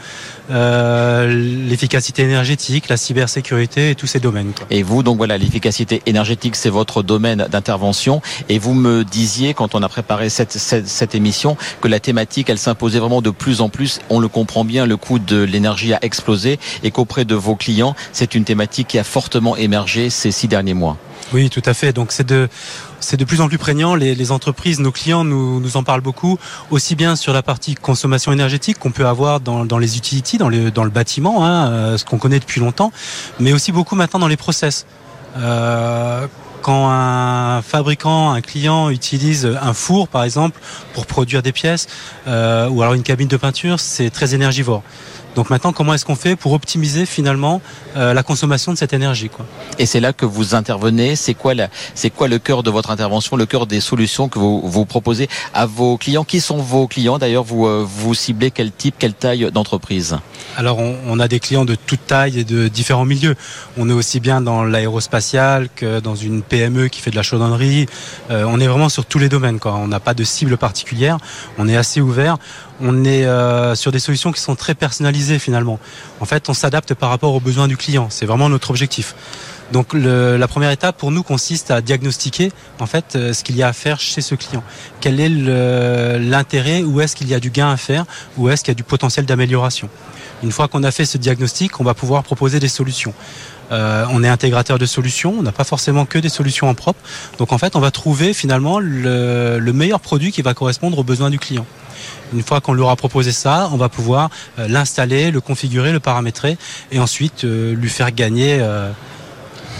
l'efficacité 0.48 2.22
énergétique, 2.22 2.88
la 2.88 2.96
cybersécurité 2.96 3.90
et 3.90 3.94
tous 3.94 4.06
ces 4.06 4.20
domaines. 4.20 4.52
Et 4.70 4.82
vous, 4.82 5.02
donc 5.02 5.16
voilà, 5.16 5.38
l'efficacité 5.38 6.02
énergétique, 6.06 6.56
c'est 6.56 6.70
votre 6.70 7.02
domaine 7.02 7.46
d'intervention. 7.50 8.22
Et 8.48 8.58
vous 8.58 8.74
me 8.74 9.04
disiez, 9.04 9.54
quand 9.54 9.74
on 9.74 9.82
a 9.82 9.88
préparé 9.88 10.28
cette, 10.28 10.52
cette, 10.52 10.86
cette 10.86 11.14
émission, 11.14 11.56
que 11.80 11.88
la 11.88 12.00
thématique, 12.00 12.48
elle 12.48 12.58
s'imposait 12.58 13.00
vraiment 13.00 13.22
de 13.22 13.30
plus 13.30 13.60
en 13.60 13.68
plus. 13.68 14.00
On 14.08 14.20
le 14.20 14.28
comprend 14.28 14.64
bien, 14.64 14.86
le 14.86 14.96
coût 14.96 15.18
de 15.18 15.42
l'énergie 15.42 15.92
a 15.92 15.98
explosé 16.02 16.58
et 16.82 16.90
qu'auprès 16.90 17.24
de 17.24 17.34
vos 17.34 17.56
clients, 17.56 17.96
c'est 18.12 18.34
une 18.34 18.44
thématique 18.44 18.88
qui 18.88 18.98
a 18.98 19.04
fortement 19.04 19.56
émergé 19.56 19.95
ces 20.10 20.30
six 20.30 20.48
derniers 20.48 20.74
mois. 20.74 20.96
Oui, 21.32 21.50
tout 21.50 21.62
à 21.64 21.74
fait. 21.74 21.92
Donc 21.92 22.12
c'est 22.12 22.26
de 22.26 22.48
c'est 23.00 23.16
de 23.16 23.24
plus 23.24 23.40
en 23.40 23.48
plus 23.48 23.58
prégnant. 23.58 23.94
Les, 23.94 24.32
entreprises, 24.32 24.80
nos 24.80 24.90
clients 24.90 25.24
nous, 25.24 25.60
nous 25.60 25.76
en 25.76 25.82
parlent 25.82 26.00
beaucoup, 26.00 26.38
aussi 26.70 26.94
bien 26.94 27.14
sur 27.14 27.32
la 27.32 27.42
partie 27.42 27.74
consommation 27.74 28.32
énergétique 28.32 28.78
qu'on 28.78 28.90
peut 28.90 29.06
avoir 29.06 29.40
dans, 29.40 29.64
dans 29.64 29.78
les 29.78 29.96
utilities, 29.96 30.38
dans 30.38 30.48
le, 30.48 30.70
dans 30.70 30.84
le 30.84 30.90
bâtiment, 30.90 31.44
hein, 31.44 31.68
euh, 31.68 31.98
ce 31.98 32.04
qu'on 32.04 32.18
connaît 32.18 32.40
depuis 32.40 32.60
longtemps, 32.60 32.92
mais 33.38 33.52
aussi 33.52 33.70
beaucoup 33.70 33.94
maintenant 33.96 34.20
dans 34.20 34.28
les 34.28 34.36
process. 34.36 34.86
Euh, 35.36 36.26
quand 36.62 36.88
un 36.90 37.62
fabricant, 37.62 38.32
un 38.32 38.40
client 38.40 38.90
utilise 38.90 39.46
un 39.46 39.72
four, 39.72 40.08
par 40.08 40.24
exemple, 40.24 40.58
pour 40.94 41.06
produire 41.06 41.42
des 41.42 41.52
pièces, 41.52 41.86
euh, 42.26 42.68
ou 42.68 42.82
alors 42.82 42.94
une 42.94 43.04
cabine 43.04 43.28
de 43.28 43.36
peinture, 43.36 43.78
c'est 43.78 44.10
très 44.10 44.34
énergivore. 44.34 44.82
Donc 45.36 45.50
maintenant, 45.50 45.72
comment 45.72 45.92
est-ce 45.92 46.06
qu'on 46.06 46.16
fait 46.16 46.34
pour 46.34 46.54
optimiser 46.54 47.04
finalement 47.04 47.60
euh, 47.94 48.14
la 48.14 48.22
consommation 48.22 48.72
de 48.72 48.78
cette 48.78 48.94
énergie 48.94 49.28
quoi? 49.28 49.44
Et 49.78 49.84
c'est 49.84 50.00
là 50.00 50.14
que 50.14 50.24
vous 50.24 50.54
intervenez. 50.54 51.14
C'est 51.14 51.34
quoi, 51.34 51.52
c'est 51.94 52.08
quoi 52.08 52.26
le 52.26 52.38
cœur 52.38 52.62
de 52.62 52.70
votre 52.70 52.90
intervention, 52.90 53.36
le 53.36 53.44
cœur 53.44 53.66
des 53.66 53.80
solutions 53.80 54.28
que 54.30 54.38
vous, 54.38 54.62
vous 54.64 54.86
proposez 54.86 55.28
à 55.52 55.66
vos 55.66 55.98
clients? 55.98 56.24
Qui 56.24 56.40
sont 56.40 56.56
vos 56.56 56.88
clients? 56.88 57.18
D'ailleurs, 57.18 57.44
vous, 57.44 57.66
euh, 57.66 57.86
vous 57.86 58.14
ciblez 58.14 58.50
quel 58.50 58.72
type, 58.72 58.94
quelle 58.98 59.12
taille 59.12 59.50
d'entreprise? 59.52 60.16
Alors, 60.56 60.78
on, 60.78 60.96
on, 61.06 61.20
a 61.20 61.28
des 61.28 61.38
clients 61.38 61.66
de 61.66 61.74
toute 61.74 62.06
taille 62.06 62.38
et 62.38 62.44
de 62.44 62.68
différents 62.68 63.04
milieux. 63.04 63.34
On 63.76 63.90
est 63.90 63.92
aussi 63.92 64.20
bien 64.20 64.40
dans 64.40 64.64
l'aérospatial 64.64 65.68
que 65.76 66.00
dans 66.00 66.14
une 66.14 66.40
PME 66.40 66.88
qui 66.88 67.02
fait 67.02 67.10
de 67.10 67.16
la 67.16 67.22
chaudronnerie. 67.22 67.86
Euh, 68.30 68.44
on 68.48 68.58
est 68.58 68.66
vraiment 68.66 68.88
sur 68.88 69.04
tous 69.04 69.18
les 69.18 69.28
domaines. 69.28 69.58
Quoi. 69.58 69.74
On 69.74 69.88
n'a 69.88 70.00
pas 70.00 70.14
de 70.14 70.24
cible 70.24 70.56
particulière. 70.56 71.18
On 71.58 71.68
est 71.68 71.76
assez 71.76 72.00
ouvert 72.00 72.38
on 72.80 73.04
est 73.04 73.24
euh, 73.24 73.74
sur 73.74 73.92
des 73.92 73.98
solutions 73.98 74.32
qui 74.32 74.40
sont 74.40 74.54
très 74.54 74.74
personnalisées 74.74 75.38
finalement. 75.38 75.78
En 76.20 76.24
fait, 76.24 76.48
on 76.48 76.54
s'adapte 76.54 76.94
par 76.94 77.10
rapport 77.10 77.34
aux 77.34 77.40
besoins 77.40 77.68
du 77.68 77.76
client. 77.76 78.08
C'est 78.10 78.26
vraiment 78.26 78.48
notre 78.48 78.70
objectif. 78.70 79.14
Donc 79.72 79.94
la 79.94 80.46
première 80.46 80.70
étape 80.70 80.96
pour 80.96 81.10
nous 81.10 81.24
consiste 81.24 81.72
à 81.72 81.80
diagnostiquer 81.80 82.52
en 82.78 82.86
fait 82.86 83.16
euh, 83.16 83.32
ce 83.32 83.42
qu'il 83.42 83.56
y 83.56 83.64
a 83.64 83.68
à 83.68 83.72
faire 83.72 83.98
chez 83.98 84.20
ce 84.20 84.36
client. 84.36 84.62
Quel 85.00 85.18
est 85.18 85.28
l'intérêt, 85.28 86.82
où 86.82 87.00
est-ce 87.00 87.16
qu'il 87.16 87.28
y 87.28 87.34
a 87.34 87.40
du 87.40 87.50
gain 87.50 87.70
à 87.70 87.76
faire, 87.76 88.04
où 88.36 88.48
est-ce 88.48 88.62
qu'il 88.62 88.70
y 88.70 88.76
a 88.76 88.76
du 88.76 88.84
potentiel 88.84 89.26
d'amélioration? 89.26 89.88
Une 90.42 90.52
fois 90.52 90.68
qu'on 90.68 90.84
a 90.84 90.90
fait 90.90 91.06
ce 91.06 91.18
diagnostic, 91.18 91.80
on 91.80 91.84
va 91.84 91.94
pouvoir 91.94 92.22
proposer 92.22 92.60
des 92.60 92.68
solutions. 92.68 93.14
Euh, 93.72 94.04
on 94.10 94.22
est 94.22 94.28
intégrateur 94.28 94.78
de 94.78 94.86
solutions, 94.86 95.34
on 95.38 95.42
n'a 95.42 95.50
pas 95.50 95.64
forcément 95.64 96.04
que 96.04 96.18
des 96.18 96.28
solutions 96.28 96.68
en 96.68 96.74
propre. 96.74 97.00
Donc 97.38 97.52
en 97.52 97.58
fait, 97.58 97.74
on 97.74 97.80
va 97.80 97.90
trouver 97.90 98.34
finalement 98.34 98.78
le, 98.78 99.58
le 99.58 99.72
meilleur 99.72 99.98
produit 99.98 100.30
qui 100.30 100.42
va 100.42 100.54
correspondre 100.54 100.98
aux 100.98 101.04
besoins 101.04 101.30
du 101.30 101.40
client. 101.40 101.66
Une 102.34 102.42
fois 102.42 102.60
qu'on 102.60 102.72
leur 102.72 102.90
a 102.90 102.96
proposé 102.96 103.32
ça, 103.32 103.68
on 103.72 103.76
va 103.76 103.88
pouvoir 103.88 104.30
euh, 104.58 104.68
l'installer, 104.68 105.30
le 105.30 105.40
configurer, 105.40 105.92
le 105.92 106.00
paramétrer 106.00 106.58
et 106.90 106.98
ensuite 106.98 107.44
euh, 107.44 107.74
lui 107.74 107.88
faire 107.88 108.12
gagner 108.12 108.58
euh, 108.60 108.90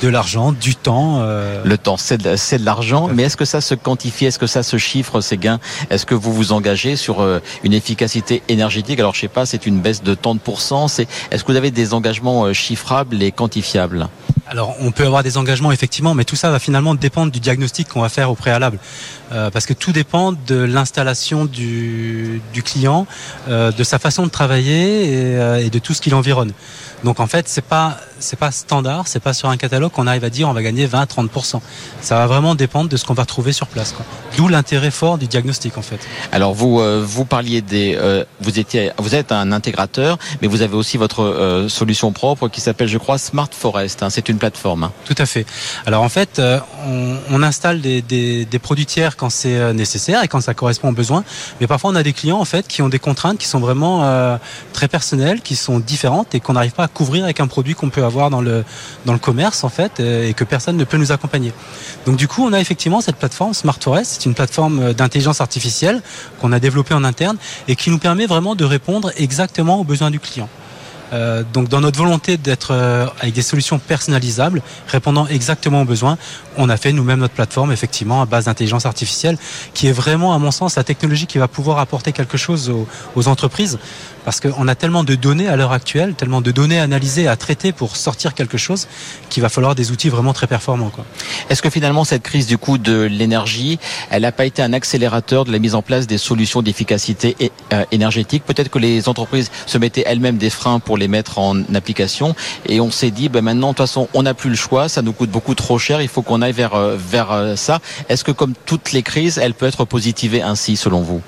de 0.03 0.09
l'argent, 0.09 0.53
du 0.53 0.77
temps. 0.77 1.25
Le 1.65 1.79
temps, 1.79 1.97
c'est 1.97 2.19
de, 2.19 2.65
l'argent, 2.65 3.09
mais 3.09 3.23
est-ce 3.23 3.37
que 3.39 3.47
ça 3.47 3.63
se 3.63 3.75
quantifie, 3.75 4.27
est-ce 4.27 4.39
que 4.39 4.47
ça 4.47 4.63
se 4.63 4.77
chiffre 4.77 5.23
ces 5.23 5.39
gains? 5.39 5.59
Est-ce 5.89 6.05
que 6.05 6.15
vous 6.15 6.35
vous 6.35 6.53
engagez 6.53 6.97
sur 6.97 7.27
une 7.65 7.73
efficacité 7.73 8.43
énergétique? 8.49 9.01
Alors 9.01 9.15
je 9.15 9.23
sais 9.23 9.29
pas, 9.29 9.47
c'est 9.47 9.65
une 9.65 9.81
baisse 9.81 10.03
de 10.03 10.15
tant 10.15 10.35
de 10.35 10.41
pourcents. 10.41 10.85
Est-ce 11.31 11.45
que 11.45 11.51
vous 11.51 11.57
avez 11.57 11.71
des 11.71 11.95
engagements 11.95 12.53
chiffrables 12.53 13.23
et 13.23 13.33
quantifiables? 13.33 14.09
Alors, 14.49 14.77
on 14.81 14.93
peut 14.93 15.05
avoir 15.05 15.25
des 15.25 15.39
engagements 15.39 15.73
effectivement, 15.73 16.15
mais 16.15 16.25
tout 16.25 16.37
ça 16.37 16.51
va 16.51 16.59
finalement 16.59 16.95
dépendre 16.95 17.33
du 17.33 17.41
diagnostic 17.41 17.89
qu'on 17.89 18.03
va 18.03 18.09
faire 18.09 18.31
au 18.31 18.37
préalable, 18.37 18.79
euh, 19.33 19.51
parce 19.51 19.67
que 19.67 19.73
tout 19.73 19.91
dépend 19.91 20.33
de 20.33 20.55
l'installation 20.55 21.47
du, 21.47 22.41
client, 22.65 23.07
euh, 23.49 23.73
de 23.73 23.83
sa 23.83 23.99
façon 23.99 24.25
de 24.25 24.31
travailler 24.31 25.05
et, 25.05 25.37
euh, 25.37 25.69
de 25.69 25.79
tout 25.81 25.95
ce 25.95 26.01
qui 26.01 26.11
l'environne. 26.11 26.53
Donc 27.03 27.21
en 27.21 27.27
fait, 27.27 27.49
c'est 27.49 27.65
pas 27.65 27.99
pas 28.39 28.51
standard, 28.51 29.07
c'est 29.07 29.21
pas 29.21 29.35
sur 29.35 29.51
un 29.51 29.59
catalogue 29.59 29.93
qu'on 29.93 30.07
arrive 30.07 30.25
à 30.25 30.31
dire 30.31 30.49
on 30.49 30.55
va 30.55 30.63
gagner 30.63 30.87
20 30.87 31.05
30% 31.05 31.61
Ça 32.01 32.17
va 32.17 32.27
vraiment 32.27 32.55
dépendre 32.55 32.89
de 32.89 32.97
ce 32.97 33.05
qu'on 33.05 33.13
va 33.13 33.27
trouver 33.27 33.53
sur 33.53 33.67
place 33.67 33.95
D'où 34.39 34.49
l'intérêt 34.49 34.91
fort 34.91 35.19
du 35.19 35.27
diagnostic 35.27 35.77
en 35.77 35.83
fait. 35.83 36.01
Alors 36.33 36.55
vous 36.55 36.81
vous 37.05 37.25
parliez 37.27 37.61
des 37.61 38.25
vous 38.41 38.59
étiez 38.59 38.93
vous 38.97 39.15
êtes 39.15 39.33
un 39.33 39.53
intégrateur 39.53 40.19
mais 40.41 40.49
vous 40.49 40.63
avez 40.63 40.75
aussi 40.75 40.97
votre 40.97 41.67
solution 41.69 42.11
propre 42.13 42.49
qui 42.49 42.63
s'appelle 42.63 42.89
je 42.89 42.97
crois 42.97 43.19
Smart 43.19 43.51
Forest, 43.51 44.03
hein. 44.03 44.09
Plateforme. 44.39 44.85
Hein. 44.85 44.93
Tout 45.05 45.15
à 45.19 45.27
fait. 45.27 45.47
Alors 45.87 46.03
en 46.03 46.09
fait, 46.09 46.41
on, 46.41 47.17
on, 47.31 47.43
installe 47.43 47.81
des, 47.81 48.47
produits 48.63 48.87
tiers 48.87 49.17
quand 49.17 49.31
c'est 49.31 49.73
nécessaire 49.75 50.23
et 50.25 50.29
quand 50.29 50.41
ça 50.41 50.55
correspond 50.55 50.89
aux 50.89 50.93
besoins, 50.93 51.25
mais 51.61 51.67
parfois 51.67 51.91
on 51.91 51.95
a 51.95 52.03
des 52.03 52.13
clients 52.13 52.39
en 52.39 52.45
fait 52.45 52.67
qui 52.67 52.83
ont 52.83 52.89
des 52.89 52.99
contraintes 52.99 53.39
qui 53.39 53.47
sont 53.47 53.61
vraiment 53.61 54.39
très 54.73 54.89
personnelles, 54.89 55.41
qui 55.41 55.57
sont 55.57 55.79
différentes 55.79 56.35
et 56.35 56.41
qu'on 56.41 56.55
n'arrive 56.55 56.73
pas 56.73 56.85
à 56.85 56.89
couvrir 56.89 57.25
avec 57.25 57.41
un 57.41 57.47
produit 57.47 57.75
qu'on 57.75 57.91
peut 57.91 58.05
avoir 58.05 58.31
dans 58.31 58.41
le, 58.41 58.65
commerce 59.21 59.65
en 59.65 59.69
fait 59.69 60.01
et 60.01 60.35
que 60.35 60.45
personne 60.45 60.77
ne 60.77 60.85
peut 60.85 60.97
nous 60.97 61.13
accompagner. 61.13 61.53
Donc 62.07 62.17
du 62.17 62.29
coup, 62.29 62.45
on 62.45 62.53
a 62.53 62.61
effectivement 62.61 63.01
cette 63.01 63.17
plateforme 63.17 63.55
Smart 63.55 63.79
c'est 64.05 64.27
une 64.27 64.35
plateforme 64.35 64.93
d'intelligence 64.95 65.41
artificielle 65.41 66.03
qu'on 66.41 66.53
a 66.53 66.59
développée 66.59 66.95
en 66.95 67.05
interne 67.05 67.37
et 67.69 67.77
qui 67.77 67.91
nous 67.91 67.99
permet 67.99 68.27
vraiment 68.27 68.55
de 68.55 68.65
répondre 68.65 69.13
exactement 69.17 69.81
aux 69.81 69.85
besoins 69.85 70.11
du 70.11 70.21
client. 70.21 70.49
Euh, 71.13 71.43
donc 71.53 71.69
dans 71.69 71.81
notre 71.81 71.99
volonté 71.99 72.37
d'être 72.37 72.73
euh, 72.73 73.07
avec 73.21 73.35
des 73.35 73.43
solutions 73.43 73.79
personnalisables, 73.79 74.63
répondant 74.89 75.27
exactement 75.27 75.83
aux 75.83 75.85
besoins, 75.85 76.19
on 76.57 76.69
a 76.69 76.77
fait 76.77 76.93
nous-mêmes 76.93 77.21
notre 77.21 77.35
plateforme 77.35 77.73
effectivement 77.73 78.23
à 78.23 78.27
base 78.27 78.47
d'intelligence 78.47 78.87
artificielle, 78.87 79.39
qui 79.75 79.89
est 79.89 79.93
vraiment 79.93 80.35
à 80.35 80.39
mon 80.39 80.51
sens 80.51 80.77
la 80.77 80.85
technologie 80.85 81.27
qui 81.27 81.39
va 81.39 81.49
pouvoir 81.49 81.79
apporter 81.79 82.13
quelque 82.13 82.37
chose 82.37 82.71
aux, 82.71 82.87
aux 83.15 83.29
entreprises 83.29 83.79
parce 84.27 84.41
qu'on 84.41 84.67
a 84.67 84.75
tellement 84.75 85.05
de 85.05 85.15
données 85.15 85.47
à 85.47 85.55
l'heure 85.55 85.71
actuelle, 85.71 86.15
tellement 86.15 86.41
de 86.41 86.51
données 86.51 86.81
analysées 86.81 87.29
à 87.29 87.37
traiter 87.37 87.71
pour 87.71 87.97
sortir 87.97 88.35
quelque 88.35 88.59
chose 88.59 88.89
qu'il 89.31 89.41
va 89.41 89.49
falloir 89.49 89.77
des 89.77 89.93
outils 89.93 90.09
vraiment 90.09 90.33
très 90.33 90.49
performants. 90.49 90.91
Est-ce 91.49 91.63
que 91.63 91.71
finalement 91.71 92.03
cette 92.03 92.25
crise 92.25 92.49
du 92.49 92.59
coût 92.59 92.77
de 92.77 93.03
l'énergie, 93.03 93.79
elle 94.11 94.23
n'a 94.23 94.33
pas 94.33 94.45
été 94.45 94.63
un 94.63 94.73
accélérateur 94.73 95.45
de 95.45 95.53
la 95.53 95.61
mise 95.61 95.77
en 95.77 95.83
place 95.83 96.09
des 96.09 96.19
solutions 96.19 96.61
d'efficacité 96.61 97.37
euh, 97.73 97.85
énergétique? 97.93 98.43
Peut-être 98.45 98.69
que 98.69 98.81
les 98.81 99.09
entreprises 99.09 99.53
se 99.65 99.79
mettaient 99.79 100.03
elles-mêmes 100.05 100.39
des 100.39 100.51
freins 100.51 100.81
pour 100.81 100.99
les 100.99 101.07
mettre 101.07 101.39
en 101.39 101.63
application 101.73 102.35
et 102.69 102.81
on 102.81 102.91
s'est 102.91 103.13
dit 103.13 103.29
ben 103.29 103.43
maintenant 103.43 103.69
de 103.69 103.77
toute 103.77 103.87
façon 103.87 104.09
on 104.13 104.25
n'a 104.25 104.35
plus 104.35 104.51
le 104.51 104.57
choix, 104.57 104.89
ça 104.89 105.03
nous 105.03 105.13
coûte 105.13 105.31
beaucoup 105.31 105.55
trop 105.55 105.79
cher, 105.79 106.03
il 106.03 106.09
faut 106.09 106.23
qu'on 106.23 106.43
aille 106.43 106.51
vers, 106.51 106.75
euh, 106.75 106.97
vers 106.99 107.31
euh, 107.31 107.55
ça. 107.55 107.79
Est-ce 108.09 108.25
que 108.25 108.33
comme 108.33 108.55
toutes 108.67 108.91
les 108.91 109.05
crises, 109.05 109.39
elle 109.39 109.55
peut 109.55 109.67
être 109.67 109.85
positivée 109.85 110.43
ainsi 110.43 110.77
selon 110.77 111.03
vous? 111.03 111.23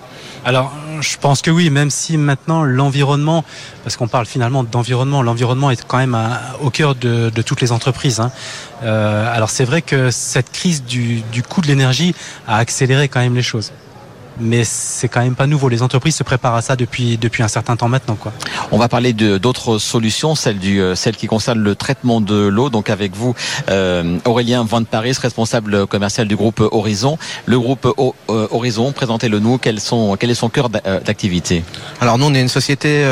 Alors, 0.44 0.72
je 1.00 1.16
pense 1.18 1.42
que 1.42 1.50
oui, 1.50 1.70
même 1.70 1.90
si 1.90 2.16
maintenant 2.16 2.64
l'environnement, 2.64 3.44
parce 3.82 3.96
qu'on 3.96 4.08
parle 4.08 4.26
finalement 4.26 4.64
d'environnement, 4.64 5.22
l'environnement 5.22 5.70
est 5.70 5.84
quand 5.86 5.98
même 5.98 6.16
au 6.60 6.70
cœur 6.70 6.94
de, 6.94 7.30
toutes 7.42 7.60
les 7.60 7.72
entreprises. 7.72 8.20
Hein. 8.20 8.30
Euh, 8.82 9.34
alors 9.34 9.50
c'est 9.50 9.64
vrai 9.64 9.82
que 9.82 10.10
cette 10.10 10.50
crise 10.52 10.84
du, 10.84 11.22
du 11.32 11.42
coût 11.42 11.60
de 11.60 11.66
l'énergie 11.66 12.14
a 12.46 12.56
accéléré 12.56 13.08
quand 13.08 13.20
même 13.20 13.34
les 13.34 13.42
choses 13.42 13.72
mais 14.40 14.64
c'est 14.64 15.08
quand 15.08 15.20
même 15.20 15.34
pas 15.34 15.46
nouveau. 15.46 15.68
Les 15.68 15.82
entreprises 15.82 16.16
se 16.16 16.22
préparent 16.22 16.54
à 16.54 16.62
ça 16.62 16.76
depuis 16.76 17.16
depuis 17.18 17.42
un 17.42 17.48
certain 17.48 17.76
temps 17.76 17.88
maintenant. 17.88 18.16
Quoi. 18.16 18.32
On 18.72 18.78
va 18.78 18.88
parler 18.88 19.12
d'autres 19.12 19.78
solutions, 19.78 20.34
celle 20.34 20.58
du 20.58 20.80
euh, 20.80 20.94
celle 20.94 21.16
qui 21.16 21.26
concerne 21.26 21.58
le 21.58 21.74
traitement 21.74 22.20
de 22.20 22.46
l'eau. 22.46 22.70
Donc 22.70 22.90
avec 22.90 23.14
vous, 23.14 23.34
euh, 23.68 24.18
Aurélien 24.24 24.64
Van 24.64 24.84
Paris, 24.84 25.16
responsable 25.20 25.86
commercial 25.86 26.28
du 26.28 26.36
groupe 26.36 26.60
Horizon. 26.60 27.18
Le 27.46 27.58
groupe 27.58 27.86
euh, 27.86 28.48
Horizon, 28.50 28.92
présentez-le 28.92 29.38
nous. 29.38 29.58
Quels 29.58 29.80
sont 29.80 30.16
quel 30.18 30.30
est 30.30 30.34
son 30.34 30.48
cœur 30.48 30.68
d'activité? 30.68 31.64
Alors 32.00 32.18
nous, 32.18 32.26
on 32.26 32.34
est 32.34 32.40
une 32.40 32.48
société 32.48 33.04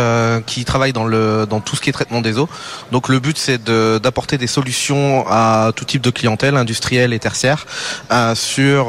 qui 0.46 0.64
travaille 0.64 0.92
dans 0.92 1.04
le 1.04 1.46
dans 1.48 1.60
tout 1.60 1.76
ce 1.76 1.80
qui 1.80 1.90
est 1.90 1.92
traitement 1.92 2.20
des 2.20 2.38
eaux. 2.38 2.48
Donc 2.92 3.08
le 3.08 3.18
but, 3.18 3.38
c'est 3.38 3.62
d'apporter 3.64 4.38
des 4.38 4.46
solutions 4.46 5.24
à 5.28 5.72
tout 5.74 5.84
type 5.84 6.02
de 6.02 6.10
clientèle, 6.10 6.56
industrielle 6.56 7.12
et 7.12 7.18
tertiaire, 7.18 7.66
sur 8.34 8.86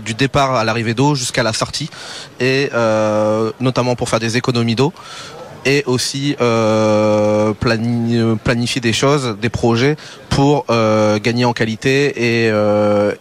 du 0.00 0.14
départ 0.14 0.54
à 0.54 0.64
l'arrivée 0.64 0.94
d'eau 0.94 1.14
jusqu'à 1.14 1.37
à 1.38 1.42
la 1.42 1.52
sortie. 1.52 1.90
Et 2.40 2.70
euh, 2.72 3.52
notamment 3.60 3.96
pour 3.96 4.08
faire 4.08 4.20
des 4.20 4.36
économies 4.36 4.74
d'eau. 4.74 4.92
Et 5.64 5.82
aussi 5.86 6.36
euh, 6.40 7.52
planifier 8.44 8.80
des 8.80 8.92
choses, 8.92 9.36
des 9.40 9.48
projets 9.48 9.96
pour 10.38 10.66
gagner 10.68 11.44
en 11.44 11.52
qualité 11.52 12.46
et 12.46 12.52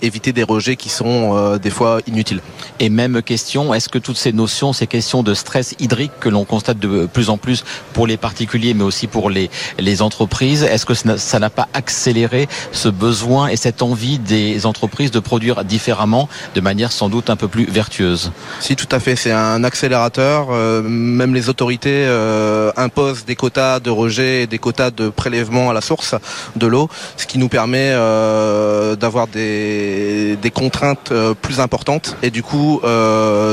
éviter 0.04 0.34
des 0.34 0.44
rejets 0.44 0.76
qui 0.76 0.90
sont 0.90 1.58
des 1.58 1.72
fois 1.72 1.98
inutiles. 2.06 2.42
Et 2.80 2.90
même 2.90 3.24
question, 3.24 3.74
est-ce 3.74 3.90
que 3.90 3.98
toutes 3.98 4.18
ces 4.18 4.34
notions, 4.34 4.72
ces 4.72 4.86
questions 4.86 5.24
de 5.24 5.34
stress 5.34 5.74
hydrique 5.80 6.12
que 6.20 6.30
l'on 6.30 6.46
constate 6.46 6.78
de 6.78 7.08
plus 7.08 7.32
en 7.32 7.40
plus 7.40 7.64
pour 7.94 8.06
les 8.06 8.18
particuliers, 8.18 8.76
mais 8.76 8.84
aussi 8.84 9.08
pour 9.08 9.32
les, 9.32 9.50
les 9.80 10.04
entreprises, 10.04 10.62
est-ce 10.62 10.86
que 10.86 10.94
ça 10.94 11.40
n'a 11.40 11.50
pas 11.50 11.68
accéléré 11.74 12.48
ce 12.72 12.88
besoin 12.88 13.48
et 13.48 13.56
cette 13.56 13.82
envie 13.82 14.20
des 14.20 14.68
entreprises 14.68 15.10
de 15.10 15.20
produire 15.20 15.66
différemment, 15.66 16.30
de 16.54 16.62
manière 16.62 16.92
sans 16.92 17.10
doute 17.10 17.32
un 17.32 17.36
peu 17.36 17.48
plus 17.48 17.66
vertueuse? 17.66 18.32
Si, 18.60 18.76
tout 18.76 18.90
à 18.92 19.00
fait. 19.00 19.16
C'est 19.16 19.32
un 19.32 19.64
accélérateur. 19.64 20.50
Euh, 20.52 20.84
même 20.84 21.34
les 21.34 21.50
autorités 21.50 22.06
euh, 22.06 22.72
imposent 22.78 23.26
des 23.26 23.36
quotas 23.36 23.80
de 23.80 23.90
rejet 23.90 24.44
et 24.44 24.48
des 24.48 24.60
quotas 24.60 24.92
de 24.92 25.10
prélèvement 25.10 25.72
à 25.72 25.74
la 25.74 25.82
source 25.82 26.14
de 26.56 26.68
l'eau, 26.68 26.90
ce 27.16 27.26
qui 27.26 27.38
nous 27.38 27.50
permet 27.50 27.92
euh, 27.92 28.96
d'avoir 28.96 29.28
des, 29.28 30.36
des 30.42 30.52
contraintes 30.52 31.14
plus 31.42 31.60
importantes 31.60 32.18
et 32.22 32.32
du 32.32 32.44
coup 32.44 32.82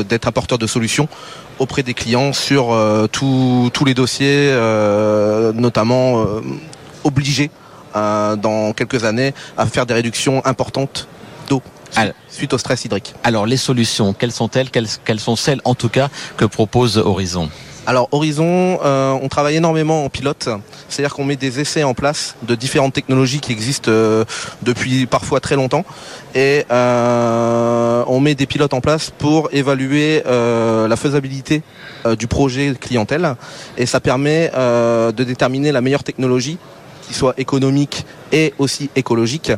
d'être 0.09 0.27
apporteur 0.27 0.59
de 0.59 0.67
solutions 0.67 1.09
auprès 1.59 1.83
des 1.83 1.95
clients 1.95 2.33
sur 2.33 2.73
euh, 2.73 3.07
tous 3.07 3.85
les 3.85 3.95
dossiers, 3.95 4.49
euh, 4.51 5.53
notamment 5.53 6.21
euh, 6.21 6.40
obligés 7.05 7.51
dans 7.95 8.73
quelques 8.73 9.05
années 9.05 9.35
à 9.57 9.67
faire 9.67 9.87
des 9.87 9.95
réductions 9.95 10.45
importantes 10.45 11.07
d'eau 11.49 11.62
suite 12.29 12.53
au 12.53 12.59
stress 12.59 12.85
hydrique. 12.85 13.14
Alors 13.23 13.47
les 13.47 13.57
solutions, 13.57 14.12
quelles 14.12 14.33
sont-elles? 14.33 14.69
Quelles 14.71 15.21
sont 15.21 15.37
celles 15.37 15.61
en 15.64 15.77
tout 15.77 15.88
cas 15.88 16.09
que 16.37 16.45
propose 16.45 16.99
Horizon? 16.99 17.49
Alors 17.87 18.09
Horizon, 18.12 18.79
euh, 18.83 19.12
on 19.20 19.29
travaille 19.29 19.57
énormément 19.57 20.05
en 20.05 20.09
pilote, 20.09 20.49
c'est-à-dire 20.88 21.14
qu'on 21.14 21.25
met 21.25 21.37
des 21.37 21.61
essais 21.61 21.83
en 21.83 21.92
place 21.92 22.35
de 22.42 22.55
différentes 22.55 22.94
technologies 22.94 23.40
qui 23.40 23.53
existent 23.53 23.90
euh, 23.90 24.25
depuis 24.62 25.05
parfois 25.05 25.40
très 25.40 25.55
longtemps, 25.55 25.85
et 26.35 26.64
euh, 26.70 28.03
on 28.07 28.20
met 28.20 28.35
des 28.35 28.47
pilotes 28.47 28.73
en 28.73 28.81
place 28.81 29.12
pour 29.18 29.51
évaluer 29.53 30.23
la 30.25 30.97
faisabilité 30.97 31.62
du 32.18 32.27
projet 32.27 32.75
clientèle, 32.81 33.35
et 33.77 33.87
ça 33.87 34.01
permet 34.01 34.51
de 34.55 35.25
déterminer 35.25 35.73
la 35.73 35.81
meilleure 35.81 36.05
technologie 36.05 36.59
qui 37.07 37.12
soit 37.12 37.35
économique 37.37 38.07
et 38.33 38.55
aussi 38.59 38.88
écologique 38.97 39.53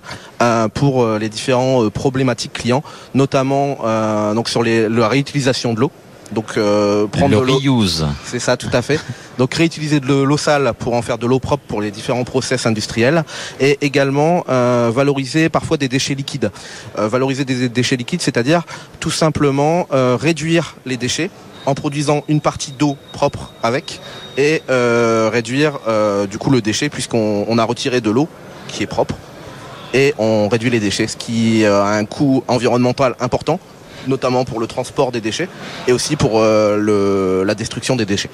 pour 0.74 1.06
les 1.06 1.28
différents 1.28 1.88
problématiques 1.90 2.54
clients, 2.54 2.82
notamment 3.14 3.78
donc 4.34 4.48
sur 4.48 4.64
la 4.64 5.08
réutilisation 5.08 5.74
de 5.74 5.80
l'eau. 5.80 5.92
Donc 6.32 6.56
euh, 6.56 7.06
prendre 7.06 7.40
le 7.40 7.46
l'eau, 7.46 7.84
c'est 8.24 8.40
ça, 8.40 8.56
tout 8.56 8.70
à 8.72 8.82
fait. 8.82 9.00
Donc 9.38 9.54
réutiliser 9.54 10.00
de 10.00 10.12
l'eau 10.12 10.36
sale 10.36 10.72
pour 10.78 10.94
en 10.94 11.02
faire 11.02 11.18
de 11.18 11.26
l'eau 11.26 11.38
propre 11.38 11.62
pour 11.68 11.80
les 11.80 11.90
différents 11.90 12.24
process 12.24 12.66
industriels 12.66 13.24
et 13.60 13.78
également 13.80 14.44
euh, 14.48 14.90
valoriser 14.92 15.48
parfois 15.48 15.76
des 15.76 15.88
déchets 15.88 16.14
liquides. 16.14 16.50
Euh, 16.98 17.08
valoriser 17.08 17.44
des 17.44 17.68
déchets 17.68 17.96
liquides, 17.96 18.22
c'est-à-dire 18.22 18.62
tout 18.98 19.10
simplement 19.10 19.86
réduire 19.90 20.76
les 20.84 20.96
déchets 20.96 21.30
en 21.64 21.74
produisant 21.74 22.22
une 22.28 22.40
partie 22.40 22.72
d'eau 22.72 22.96
propre 23.12 23.52
avec 23.62 24.00
et 24.36 24.62
réduire 24.68 25.78
du 26.28 26.38
coup 26.38 26.50
le 26.50 26.60
déchet 26.60 26.88
puisqu'on 26.88 27.58
a 27.58 27.64
retiré 27.64 28.00
de 28.00 28.10
l'eau 28.10 28.28
qui 28.68 28.82
est 28.82 28.86
propre 28.86 29.14
et 29.94 30.14
on 30.18 30.48
réduit 30.48 30.70
les 30.70 30.80
déchets, 30.80 31.06
ce 31.06 31.16
qui 31.16 31.64
a 31.64 31.84
un 31.84 32.04
coût 32.04 32.42
environnemental 32.48 33.14
important 33.20 33.60
notamment 34.08 34.44
pour 34.44 34.60
le 34.60 34.66
transport 34.66 35.12
des 35.12 35.20
déchets 35.20 35.48
et 35.86 35.92
aussi 35.92 36.16
pour 36.16 36.40
euh, 36.40 37.44
la 37.44 37.54
destruction 37.54 37.96
des 37.96 38.06
déchets. 38.06 38.30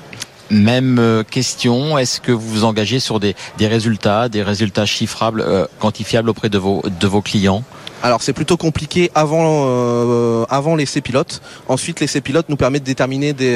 Même 0.51 0.99
euh, 0.99 1.23
question, 1.23 1.97
est-ce 1.97 2.21
que 2.21 2.33
vous 2.33 2.47
vous 2.47 2.65
engagez 2.65 3.01
sur 3.01 3.21
des, 3.21 3.35
résultats, 3.61 4.29
des 4.29 4.43
résultats 4.43 4.85
chiffrables, 4.85 5.41
euh, 5.41 5.67
quantifiables 5.79 6.29
auprès 6.29 6.51
de 6.51 6.59
vos, 6.59 6.83
de 7.01 7.07
vos 7.07 7.23
clients? 7.23 7.65
Alors 8.03 8.21
c'est 8.21 8.33
plutôt 8.33 8.57
compliqué 8.57 9.13
avant 9.15 10.45
avant 10.51 10.75
l'essai 10.75 11.01
pilote. 11.01 11.41
Ensuite 11.69 12.01
l'essai 12.01 12.21
pilote 12.21 12.49
nous 12.49 12.57
permet 12.57 12.81
de 12.81 12.85
déterminer 12.85 13.33
des 13.33 13.55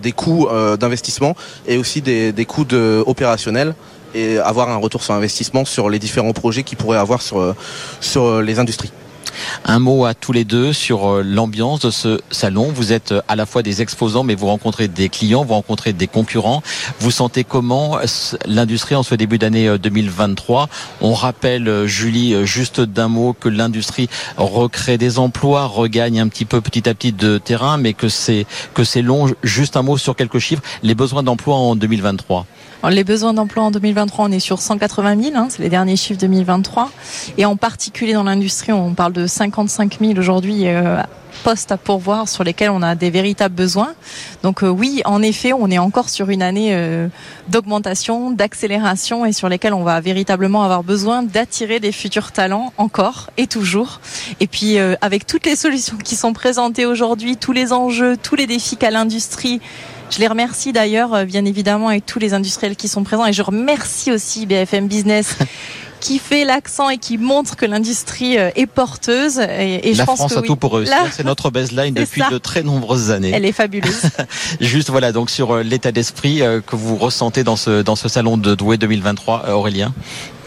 des 0.00 0.12
coûts 0.12 0.48
d'investissement 0.80 1.36
et 1.68 1.76
aussi 1.76 2.00
des, 2.00 2.32
des 2.32 2.46
coûts 2.46 2.64
de, 2.64 3.04
opérationnels 3.06 3.74
et 4.14 4.38
avoir 4.38 4.70
un 4.70 4.76
retour 4.76 5.02
sur 5.02 5.12
investissement 5.12 5.66
sur 5.66 5.90
les 5.90 5.98
différents 5.98 6.32
projets 6.32 6.62
qui 6.62 6.76
pourraient 6.76 6.96
avoir 6.96 7.20
sur 7.20 7.54
sur 8.00 8.40
les 8.40 8.58
industries. 8.58 8.90
Un 9.64 9.78
mot 9.78 10.04
à 10.04 10.14
tous 10.14 10.32
les 10.32 10.44
deux 10.44 10.72
sur 10.72 11.08
euh, 11.08 11.22
l'ambiance 11.22 11.80
de 11.80 11.90
ce 11.90 12.20
salon. 12.30 12.70
Vous 12.74 12.92
êtes 12.92 13.12
euh, 13.12 13.22
à 13.28 13.36
la 13.36 13.46
fois 13.46 13.62
des 13.62 13.82
exposants, 13.82 14.24
mais 14.24 14.34
vous 14.34 14.46
rencontrez 14.46 14.88
des 14.88 15.08
clients, 15.08 15.44
vous 15.44 15.54
rencontrez 15.54 15.92
des 15.92 16.06
concurrents. 16.06 16.62
Vous 17.00 17.10
sentez 17.10 17.44
comment 17.44 17.98
euh, 17.98 18.04
l'industrie 18.46 18.94
en 18.94 19.02
ce 19.02 19.14
début 19.14 19.38
d'année 19.38 19.78
2023 19.78 20.68
On 21.00 21.14
rappelle, 21.14 21.86
Julie, 21.86 22.46
juste 22.46 22.80
d'un 22.80 23.08
mot, 23.08 23.34
que 23.38 23.48
l'industrie 23.48 24.08
recrée 24.36 24.98
des 24.98 25.18
emplois, 25.18 25.66
regagne 25.66 26.20
un 26.20 26.28
petit 26.28 26.44
peu 26.44 26.60
petit 26.60 26.88
à 26.88 26.94
petit 26.94 27.12
de 27.12 27.38
terrain, 27.38 27.76
mais 27.76 27.92
que 27.92 28.08
c'est 28.08 28.46
que 28.74 28.84
c'est 28.84 29.02
long. 29.02 29.32
Juste 29.42 29.76
un 29.76 29.82
mot 29.82 29.96
sur 29.98 30.16
quelques 30.16 30.38
chiffres. 30.38 30.62
Les 30.82 30.94
besoins 30.94 31.22
d'emploi 31.22 31.56
en 31.56 31.76
2023 31.76 32.46
les 32.90 33.04
besoins 33.04 33.34
d'emploi 33.34 33.64
en 33.64 33.70
2023, 33.70 34.26
on 34.26 34.32
est 34.32 34.40
sur 34.40 34.60
180 34.60 35.22
000, 35.22 35.36
hein, 35.36 35.48
c'est 35.50 35.62
les 35.62 35.68
derniers 35.68 35.96
chiffres 35.96 36.20
2023. 36.20 36.90
Et 37.38 37.44
en 37.44 37.56
particulier 37.56 38.12
dans 38.12 38.24
l'industrie, 38.24 38.72
on 38.72 38.94
parle 38.94 39.12
de 39.12 39.26
55 39.26 39.98
000 40.00 40.18
aujourd'hui. 40.18 40.66
Euh, 40.66 41.00
postes 41.42 41.72
à 41.72 41.76
pourvoir 41.76 42.28
sur 42.28 42.44
lesquels 42.44 42.70
on 42.70 42.80
a 42.80 42.94
des 42.94 43.10
véritables 43.10 43.56
besoins. 43.56 43.94
Donc 44.44 44.62
euh, 44.62 44.68
oui, 44.68 45.02
en 45.04 45.20
effet, 45.20 45.52
on 45.52 45.68
est 45.68 45.78
encore 45.78 46.08
sur 46.08 46.30
une 46.30 46.42
année 46.42 46.70
euh, 46.72 47.08
d'augmentation, 47.48 48.30
d'accélération 48.30 49.26
et 49.26 49.32
sur 49.32 49.48
lesquels 49.48 49.74
on 49.74 49.82
va 49.82 50.00
véritablement 50.00 50.62
avoir 50.62 50.84
besoin 50.84 51.24
d'attirer 51.24 51.80
des 51.80 51.90
futurs 51.90 52.30
talents 52.30 52.72
encore 52.78 53.30
et 53.36 53.48
toujours. 53.48 54.00
Et 54.38 54.46
puis 54.46 54.78
avec 55.00 55.26
toutes 55.26 55.44
les 55.44 55.56
solutions 55.56 55.96
qui 55.96 56.14
sont 56.14 56.32
présentées 56.32 56.86
aujourd'hui, 56.86 57.36
tous 57.36 57.52
les 57.52 57.72
enjeux, 57.72 58.16
tous 58.16 58.36
les 58.36 58.46
défis 58.46 58.76
qu'a 58.76 58.92
l'industrie 58.92 59.60
je 60.14 60.20
les 60.20 60.28
remercie 60.28 60.72
d'ailleurs, 60.72 61.12
euh, 61.12 61.24
bien 61.24 61.44
évidemment, 61.44 61.88
avec 61.88 62.06
tous 62.06 62.20
les 62.20 62.34
industriels 62.34 62.76
qui 62.76 62.86
sont 62.86 63.02
présents. 63.02 63.26
Et 63.26 63.32
je 63.32 63.42
remercie 63.42 64.12
aussi 64.12 64.46
BFM 64.46 64.86
Business 64.86 65.36
qui 66.04 66.18
fait 66.18 66.44
l'accent 66.44 66.90
et 66.90 66.98
qui 66.98 67.16
montre 67.16 67.56
que 67.56 67.64
l'industrie 67.64 68.36
euh, 68.36 68.50
est 68.56 68.66
porteuse. 68.66 69.38
Et, 69.38 69.88
et 69.88 69.94
la 69.94 70.02
je 70.02 70.06
pense 70.06 70.18
France 70.18 70.36
a 70.36 70.42
tout 70.42 70.54
pour 70.54 70.74
réussir. 70.74 70.96
C'est 71.12 71.24
notre 71.24 71.50
baseline 71.50 71.94
depuis 71.94 72.22
de 72.30 72.36
très 72.36 72.62
nombreuses 72.62 73.10
années. 73.10 73.30
Elle 73.32 73.46
est 73.46 73.52
fabuleuse. 73.52 74.02
Juste 74.60 74.90
voilà 74.90 75.12
donc 75.12 75.30
sur 75.30 75.52
euh, 75.52 75.62
l'état 75.62 75.92
d'esprit 75.92 76.42
que 76.66 76.76
vous 76.76 76.96
ressentez 76.96 77.42
dans 77.42 77.56
ce 77.56 77.82
dans 77.82 77.96
ce 77.96 78.08
salon 78.08 78.36
de 78.36 78.54
Douai 78.54 78.76
2023, 78.76 79.48
Aurélien? 79.50 79.94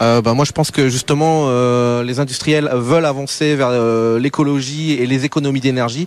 Euh, 0.00 0.22
bah, 0.22 0.34
moi 0.34 0.44
je 0.44 0.52
pense 0.52 0.70
que 0.70 0.88
justement 0.88 1.46
euh, 1.46 2.04
les 2.04 2.20
industriels 2.20 2.70
veulent 2.72 3.04
avancer 3.04 3.56
vers 3.56 3.70
euh, 3.70 4.18
l'écologie 4.18 4.92
et 4.92 5.06
les 5.06 5.24
économies 5.24 5.60
d'énergie 5.60 6.06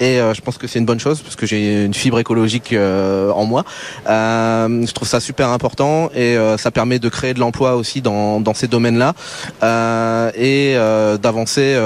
et 0.00 0.18
je 0.18 0.40
pense 0.40 0.58
que 0.58 0.66
c'est 0.66 0.78
une 0.78 0.86
bonne 0.86 0.98
chose 1.00 1.20
parce 1.20 1.36
que 1.36 1.46
j'ai 1.46 1.84
une 1.84 1.94
fibre 1.94 2.18
écologique 2.18 2.74
en 2.74 3.44
moi. 3.44 3.64
je 4.06 4.92
trouve 4.92 5.08
ça 5.08 5.20
super 5.20 5.48
important 5.48 6.10
et 6.14 6.36
ça 6.56 6.70
permet 6.70 6.98
de 6.98 7.08
créer 7.08 7.34
de 7.34 7.40
l'emploi 7.40 7.76
aussi 7.76 8.00
dans, 8.00 8.40
dans 8.40 8.54
ces 8.54 8.68
domaines-là 8.90 10.32
et 10.34 10.74
d'avancer 11.20 11.76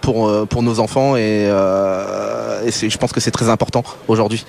pour 0.00 0.46
pour 0.48 0.62
nos 0.62 0.80
enfants 0.80 1.16
et, 1.16 1.48
et 2.64 2.70
je 2.90 2.98
pense 2.98 3.12
que 3.12 3.20
c'est 3.20 3.30
très 3.30 3.48
important 3.48 3.84
aujourd'hui. 4.08 4.44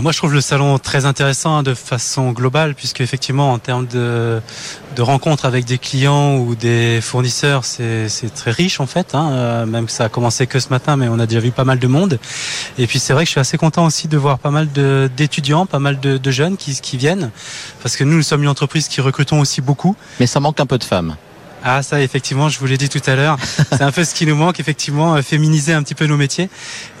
Moi, 0.00 0.12
je 0.12 0.18
trouve 0.18 0.34
le 0.34 0.40
salon 0.40 0.78
très 0.78 1.04
intéressant 1.04 1.62
de 1.62 1.74
façon 1.74 2.32
globale, 2.32 2.74
puisque 2.74 3.00
effectivement, 3.00 3.52
en 3.52 3.58
termes 3.58 3.86
de, 3.86 4.40
de 4.96 5.02
rencontres 5.02 5.44
avec 5.44 5.64
des 5.64 5.78
clients 5.78 6.36
ou 6.36 6.54
des 6.54 7.00
fournisseurs, 7.00 7.64
c'est 7.64 8.08
très 8.34 8.50
riche 8.50 8.80
en 8.80 8.86
fait. 8.86 9.14
Hein. 9.14 9.30
Euh, 9.30 9.66
même 9.66 9.86
que 9.86 9.92
ça 9.92 10.04
a 10.04 10.08
commencé 10.08 10.46
que 10.46 10.58
ce 10.58 10.68
matin, 10.70 10.96
mais 10.96 11.08
on 11.08 11.18
a 11.18 11.26
déjà 11.26 11.40
vu 11.40 11.50
pas 11.50 11.64
mal 11.64 11.78
de 11.78 11.86
monde. 11.86 12.18
Et 12.78 12.86
puis 12.86 12.98
c'est 12.98 13.12
vrai 13.12 13.24
que 13.24 13.28
je 13.28 13.32
suis 13.32 13.40
assez 13.40 13.58
content 13.58 13.86
aussi 13.86 14.08
de 14.08 14.16
voir 14.16 14.38
pas 14.38 14.50
mal 14.50 14.68
d'étudiants, 15.16 15.66
pas 15.66 15.78
mal 15.78 16.00
de, 16.00 16.18
de 16.18 16.30
jeunes 16.30 16.56
qui, 16.56 16.78
qui 16.80 16.96
viennent, 16.96 17.30
parce 17.82 17.96
que 17.96 18.04
nous, 18.04 18.16
nous 18.16 18.22
sommes 18.22 18.42
une 18.42 18.48
entreprise 18.48 18.88
qui 18.88 19.00
recrutons 19.00 19.40
aussi 19.40 19.60
beaucoup. 19.60 19.96
Mais 20.20 20.26
ça 20.26 20.40
manque 20.40 20.60
un 20.60 20.66
peu 20.66 20.78
de 20.78 20.84
femmes. 20.84 21.16
Ah 21.68 21.82
ça 21.82 22.00
effectivement, 22.00 22.48
je 22.48 22.60
vous 22.60 22.66
l'ai 22.66 22.78
dit 22.78 22.88
tout 22.88 23.02
à 23.06 23.16
l'heure, 23.16 23.36
c'est 23.72 23.82
un 23.82 23.90
peu 23.90 24.04
ce 24.04 24.14
qui 24.14 24.24
nous 24.24 24.36
manque 24.36 24.60
effectivement, 24.60 25.16
euh, 25.16 25.22
féminiser 25.22 25.72
un 25.72 25.82
petit 25.82 25.96
peu 25.96 26.06
nos 26.06 26.16
métiers. 26.16 26.48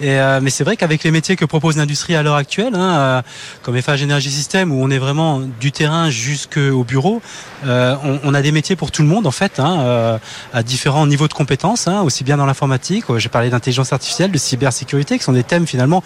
Euh, 0.02 0.40
mais 0.42 0.50
c'est 0.50 0.64
vrai 0.64 0.76
qu'avec 0.76 1.04
les 1.04 1.12
métiers 1.12 1.36
que 1.36 1.44
propose 1.44 1.76
l'industrie 1.76 2.16
à 2.16 2.24
l'heure 2.24 2.34
actuelle, 2.34 2.74
hein, 2.74 2.96
euh, 2.96 3.22
comme 3.62 3.80
FH 3.80 4.02
Energy 4.02 4.28
System, 4.28 4.72
où 4.72 4.82
on 4.82 4.90
est 4.90 4.98
vraiment 4.98 5.40
du 5.60 5.70
terrain 5.70 6.10
jusqu'au 6.10 6.82
bureau, 6.82 7.22
on, 7.62 8.34
a 8.34 8.42
des 8.42 8.50
métiers 8.50 8.74
pour 8.74 8.90
tout 8.90 9.02
le 9.02 9.08
monde 9.08 9.28
en 9.28 9.30
fait, 9.30 9.60
hein, 9.60 10.18
à 10.52 10.62
différents 10.64 11.06
niveaux 11.06 11.28
de 11.28 11.32
compétences, 11.32 11.86
hein, 11.86 12.02
aussi 12.02 12.24
bien 12.24 12.36
dans 12.36 12.46
l'informatique, 12.46 13.04
j'ai 13.18 13.28
parlé 13.28 13.50
d'intelligence 13.50 13.92
artificielle, 13.92 14.32
de 14.32 14.38
cybersécurité, 14.38 15.16
qui 15.16 15.22
sont 15.22 15.32
des 15.32 15.44
thèmes 15.44 15.68
finalement 15.68 16.02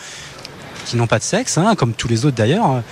qui 0.85 0.97
n'ont 0.97 1.07
pas 1.07 1.19
de 1.19 1.25
sexe, 1.25 1.59
comme 1.79 1.95
tous 1.95 2.09
les 2.09 2.27
autres 2.27 2.37
d'ailleurs. 2.37 2.83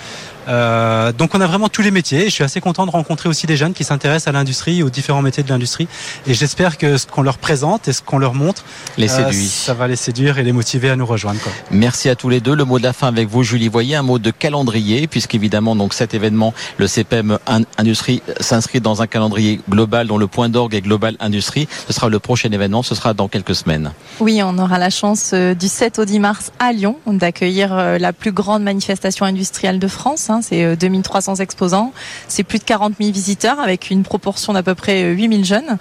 Euh, 0.49 1.11
donc 1.11 1.35
on 1.35 1.41
a 1.41 1.47
vraiment 1.47 1.69
tous 1.69 1.81
les 1.81 1.91
métiers. 1.91 2.25
je 2.25 2.29
suis 2.29 2.43
assez 2.43 2.61
content 2.61 2.85
de 2.85 2.91
rencontrer 2.91 3.29
aussi 3.29 3.45
des 3.47 3.57
jeunes 3.57 3.73
qui 3.73 3.83
s'intéressent 3.83 4.27
à 4.27 4.31
l'industrie, 4.31 4.83
aux 4.83 4.89
différents 4.89 5.21
métiers 5.21 5.43
de 5.43 5.49
l'industrie. 5.49 5.87
Et 6.27 6.33
j'espère 6.33 6.77
que 6.77 6.97
ce 6.97 7.05
qu'on 7.05 7.21
leur 7.21 7.37
présente 7.37 7.87
et 7.87 7.93
ce 7.93 8.01
qu'on 8.01 8.17
leur 8.17 8.33
montre, 8.33 8.63
les 8.97 9.09
euh, 9.11 9.31
ça 9.31 9.73
va 9.73 9.87
les 9.87 9.95
séduire 9.95 10.39
et 10.39 10.43
les 10.43 10.51
motiver 10.51 10.89
à 10.89 10.95
nous 10.95 11.05
rejoindre. 11.05 11.39
Quoi. 11.41 11.51
Merci 11.71 12.09
à 12.09 12.15
tous 12.15 12.29
les 12.29 12.39
deux. 12.39 12.55
Le 12.55 12.65
mot 12.65 12.79
de 12.79 12.83
la 12.83 12.93
fin 12.93 13.07
avec 13.07 13.27
vous, 13.27 13.43
Julie. 13.43 13.67
Voyez 13.67 13.95
un 13.95 14.01
mot 14.01 14.19
de 14.19 14.31
calendrier, 14.31 15.07
puisqu'évidemment 15.07 15.75
donc 15.75 15.93
cet 15.93 16.13
événement, 16.13 16.53
le 16.77 16.87
CPM 16.87 17.37
Industrie, 17.77 18.21
s'inscrit 18.39 18.81
dans 18.81 19.01
un 19.01 19.07
calendrier 19.07 19.61
global 19.69 20.07
dont 20.07 20.17
le 20.17 20.27
point 20.27 20.49
d'orgue 20.49 20.73
est 20.73 20.81
Global 20.81 21.15
Industrie. 21.19 21.67
Ce 21.87 21.93
sera 21.93 22.09
le 22.09 22.19
prochain 22.19 22.49
événement. 22.51 22.83
Ce 22.83 22.95
sera 22.95 23.13
dans 23.13 23.27
quelques 23.27 23.55
semaines. 23.55 23.91
Oui, 24.19 24.41
on 24.43 24.57
aura 24.57 24.79
la 24.79 24.89
chance 24.89 25.31
euh, 25.33 25.53
du 25.53 25.67
7 25.67 25.99
au 25.99 26.05
10 26.05 26.19
mars 26.19 26.51
à 26.59 26.71
Lyon 26.71 26.97
d'accueillir 27.07 27.75
la 27.99 28.13
plus 28.13 28.31
grande 28.31 28.63
manifestation 28.63 29.25
industrielle 29.25 29.79
de 29.79 29.87
France. 29.87 30.29
Hein. 30.29 30.38
C'est 30.41 30.75
2300 30.75 31.35
exposants, 31.35 31.93
c'est 32.27 32.43
plus 32.43 32.59
de 32.59 32.63
40 32.63 32.93
000 32.99 33.11
visiteurs 33.11 33.59
avec 33.59 33.89
une 33.89 34.03
proportion 34.03 34.53
d'à 34.53 34.63
peu 34.63 34.75
près 34.75 35.03
8000 35.03 35.45
jeunes 35.45 35.77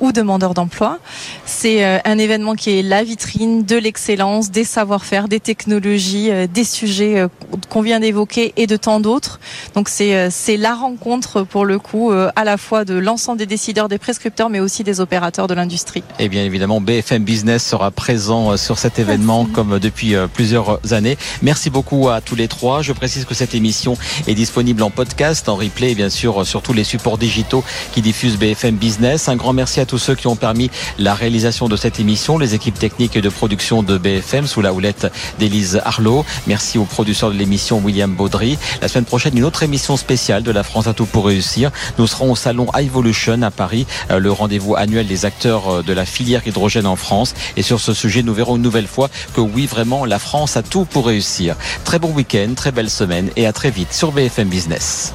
ou 0.00 0.12
demandeurs 0.12 0.54
d'emploi. 0.54 0.98
C'est 1.46 1.84
euh, 1.84 1.98
un 2.04 2.18
événement 2.18 2.54
qui 2.54 2.78
est 2.78 2.82
la 2.82 3.04
vitrine 3.04 3.64
de 3.64 3.76
l'excellence, 3.76 4.50
des 4.50 4.64
savoir-faire, 4.64 5.28
des 5.28 5.40
technologies, 5.40 6.30
euh, 6.30 6.46
des 6.46 6.64
sujets 6.64 7.18
euh, 7.18 7.28
qu'on 7.68 7.82
vient 7.82 8.00
d'évoquer 8.00 8.52
et 8.56 8.66
de 8.66 8.76
tant 8.76 9.00
d'autres. 9.00 9.40
Donc 9.74 9.88
c'est 9.88 10.30
c'est 10.30 10.56
la 10.56 10.74
rencontre 10.74 11.42
pour 11.42 11.64
le 11.64 11.78
coup 11.78 12.12
à 12.12 12.44
la 12.44 12.56
fois 12.56 12.84
de 12.84 12.94
l'ensemble 12.94 13.38
des 13.38 13.46
décideurs, 13.46 13.88
des 13.88 13.98
prescripteurs, 13.98 14.48
mais 14.48 14.60
aussi 14.60 14.84
des 14.84 15.00
opérateurs 15.00 15.46
de 15.46 15.54
l'industrie. 15.54 16.02
Et 16.18 16.28
bien 16.28 16.44
évidemment, 16.44 16.80
BFM 16.80 17.22
Business 17.24 17.64
sera 17.64 17.90
présent 17.90 18.56
sur 18.56 18.78
cet 18.78 18.98
événement 18.98 19.46
comme 19.46 19.78
depuis 19.78 20.14
plusieurs 20.32 20.80
années. 20.92 21.16
Merci 21.42 21.70
beaucoup 21.70 22.08
à 22.08 22.20
tous 22.20 22.34
les 22.34 22.48
trois. 22.48 22.82
Je 22.82 22.92
précise 22.92 23.24
que 23.24 23.34
cette 23.34 23.54
émission 23.54 23.96
est 24.26 24.34
disponible 24.34 24.82
en 24.82 24.90
podcast, 24.90 25.48
en 25.48 25.56
replay, 25.56 25.94
bien 25.94 26.10
sûr, 26.10 26.46
sur 26.46 26.62
tous 26.62 26.72
les 26.72 26.84
supports 26.84 27.18
digitaux 27.18 27.64
qui 27.92 28.02
diffusent 28.02 28.38
BFM 28.38 28.76
Business. 28.76 29.28
Un 29.28 29.36
grand 29.36 29.52
merci 29.52 29.80
à 29.80 29.86
tous 29.86 29.89
ceux 29.98 30.14
qui 30.14 30.26
ont 30.26 30.36
permis 30.36 30.70
la 30.98 31.14
réalisation 31.14 31.68
de 31.68 31.76
cette 31.76 32.00
émission, 32.00 32.38
les 32.38 32.54
équipes 32.54 32.78
techniques 32.78 33.16
et 33.16 33.20
de 33.20 33.28
production 33.28 33.82
de 33.82 33.98
BFM 33.98 34.46
sous 34.46 34.60
la 34.60 34.72
houlette 34.72 35.12
d'Élise 35.38 35.80
Arlot. 35.84 36.24
Merci 36.46 36.78
au 36.78 36.84
producteur 36.84 37.30
de 37.30 37.36
l'émission 37.36 37.78
William 37.78 38.14
Baudry. 38.14 38.58
La 38.82 38.88
semaine 38.88 39.04
prochaine, 39.04 39.36
une 39.36 39.44
autre 39.44 39.62
émission 39.62 39.96
spéciale 39.96 40.42
de 40.42 40.50
la 40.50 40.62
France 40.62 40.86
à 40.86 40.94
tout 40.94 41.06
pour 41.06 41.26
réussir. 41.26 41.70
Nous 41.98 42.06
serons 42.06 42.32
au 42.32 42.36
salon 42.36 42.66
Evolution 42.78 43.42
à 43.42 43.50
Paris, 43.50 43.86
euh, 44.10 44.18
le 44.18 44.32
rendez-vous 44.32 44.76
annuel 44.76 45.06
des 45.06 45.24
acteurs 45.24 45.68
euh, 45.68 45.82
de 45.82 45.92
la 45.92 46.04
filière 46.04 46.46
hydrogène 46.46 46.86
en 46.86 46.96
France. 46.96 47.34
Et 47.56 47.62
sur 47.62 47.80
ce 47.80 47.94
sujet, 47.94 48.22
nous 48.22 48.34
verrons 48.34 48.56
une 48.56 48.62
nouvelle 48.62 48.86
fois 48.86 49.08
que 49.34 49.40
oui, 49.40 49.66
vraiment, 49.66 50.04
la 50.04 50.18
France 50.18 50.56
a 50.56 50.62
tout 50.62 50.84
pour 50.84 51.06
réussir. 51.06 51.56
Très 51.84 51.98
bon 51.98 52.12
week-end, 52.12 52.52
très 52.54 52.72
belle 52.72 52.90
semaine 52.90 53.30
et 53.36 53.46
à 53.46 53.52
très 53.52 53.70
vite 53.70 53.92
sur 53.92 54.12
BFM 54.12 54.48
Business. 54.48 55.14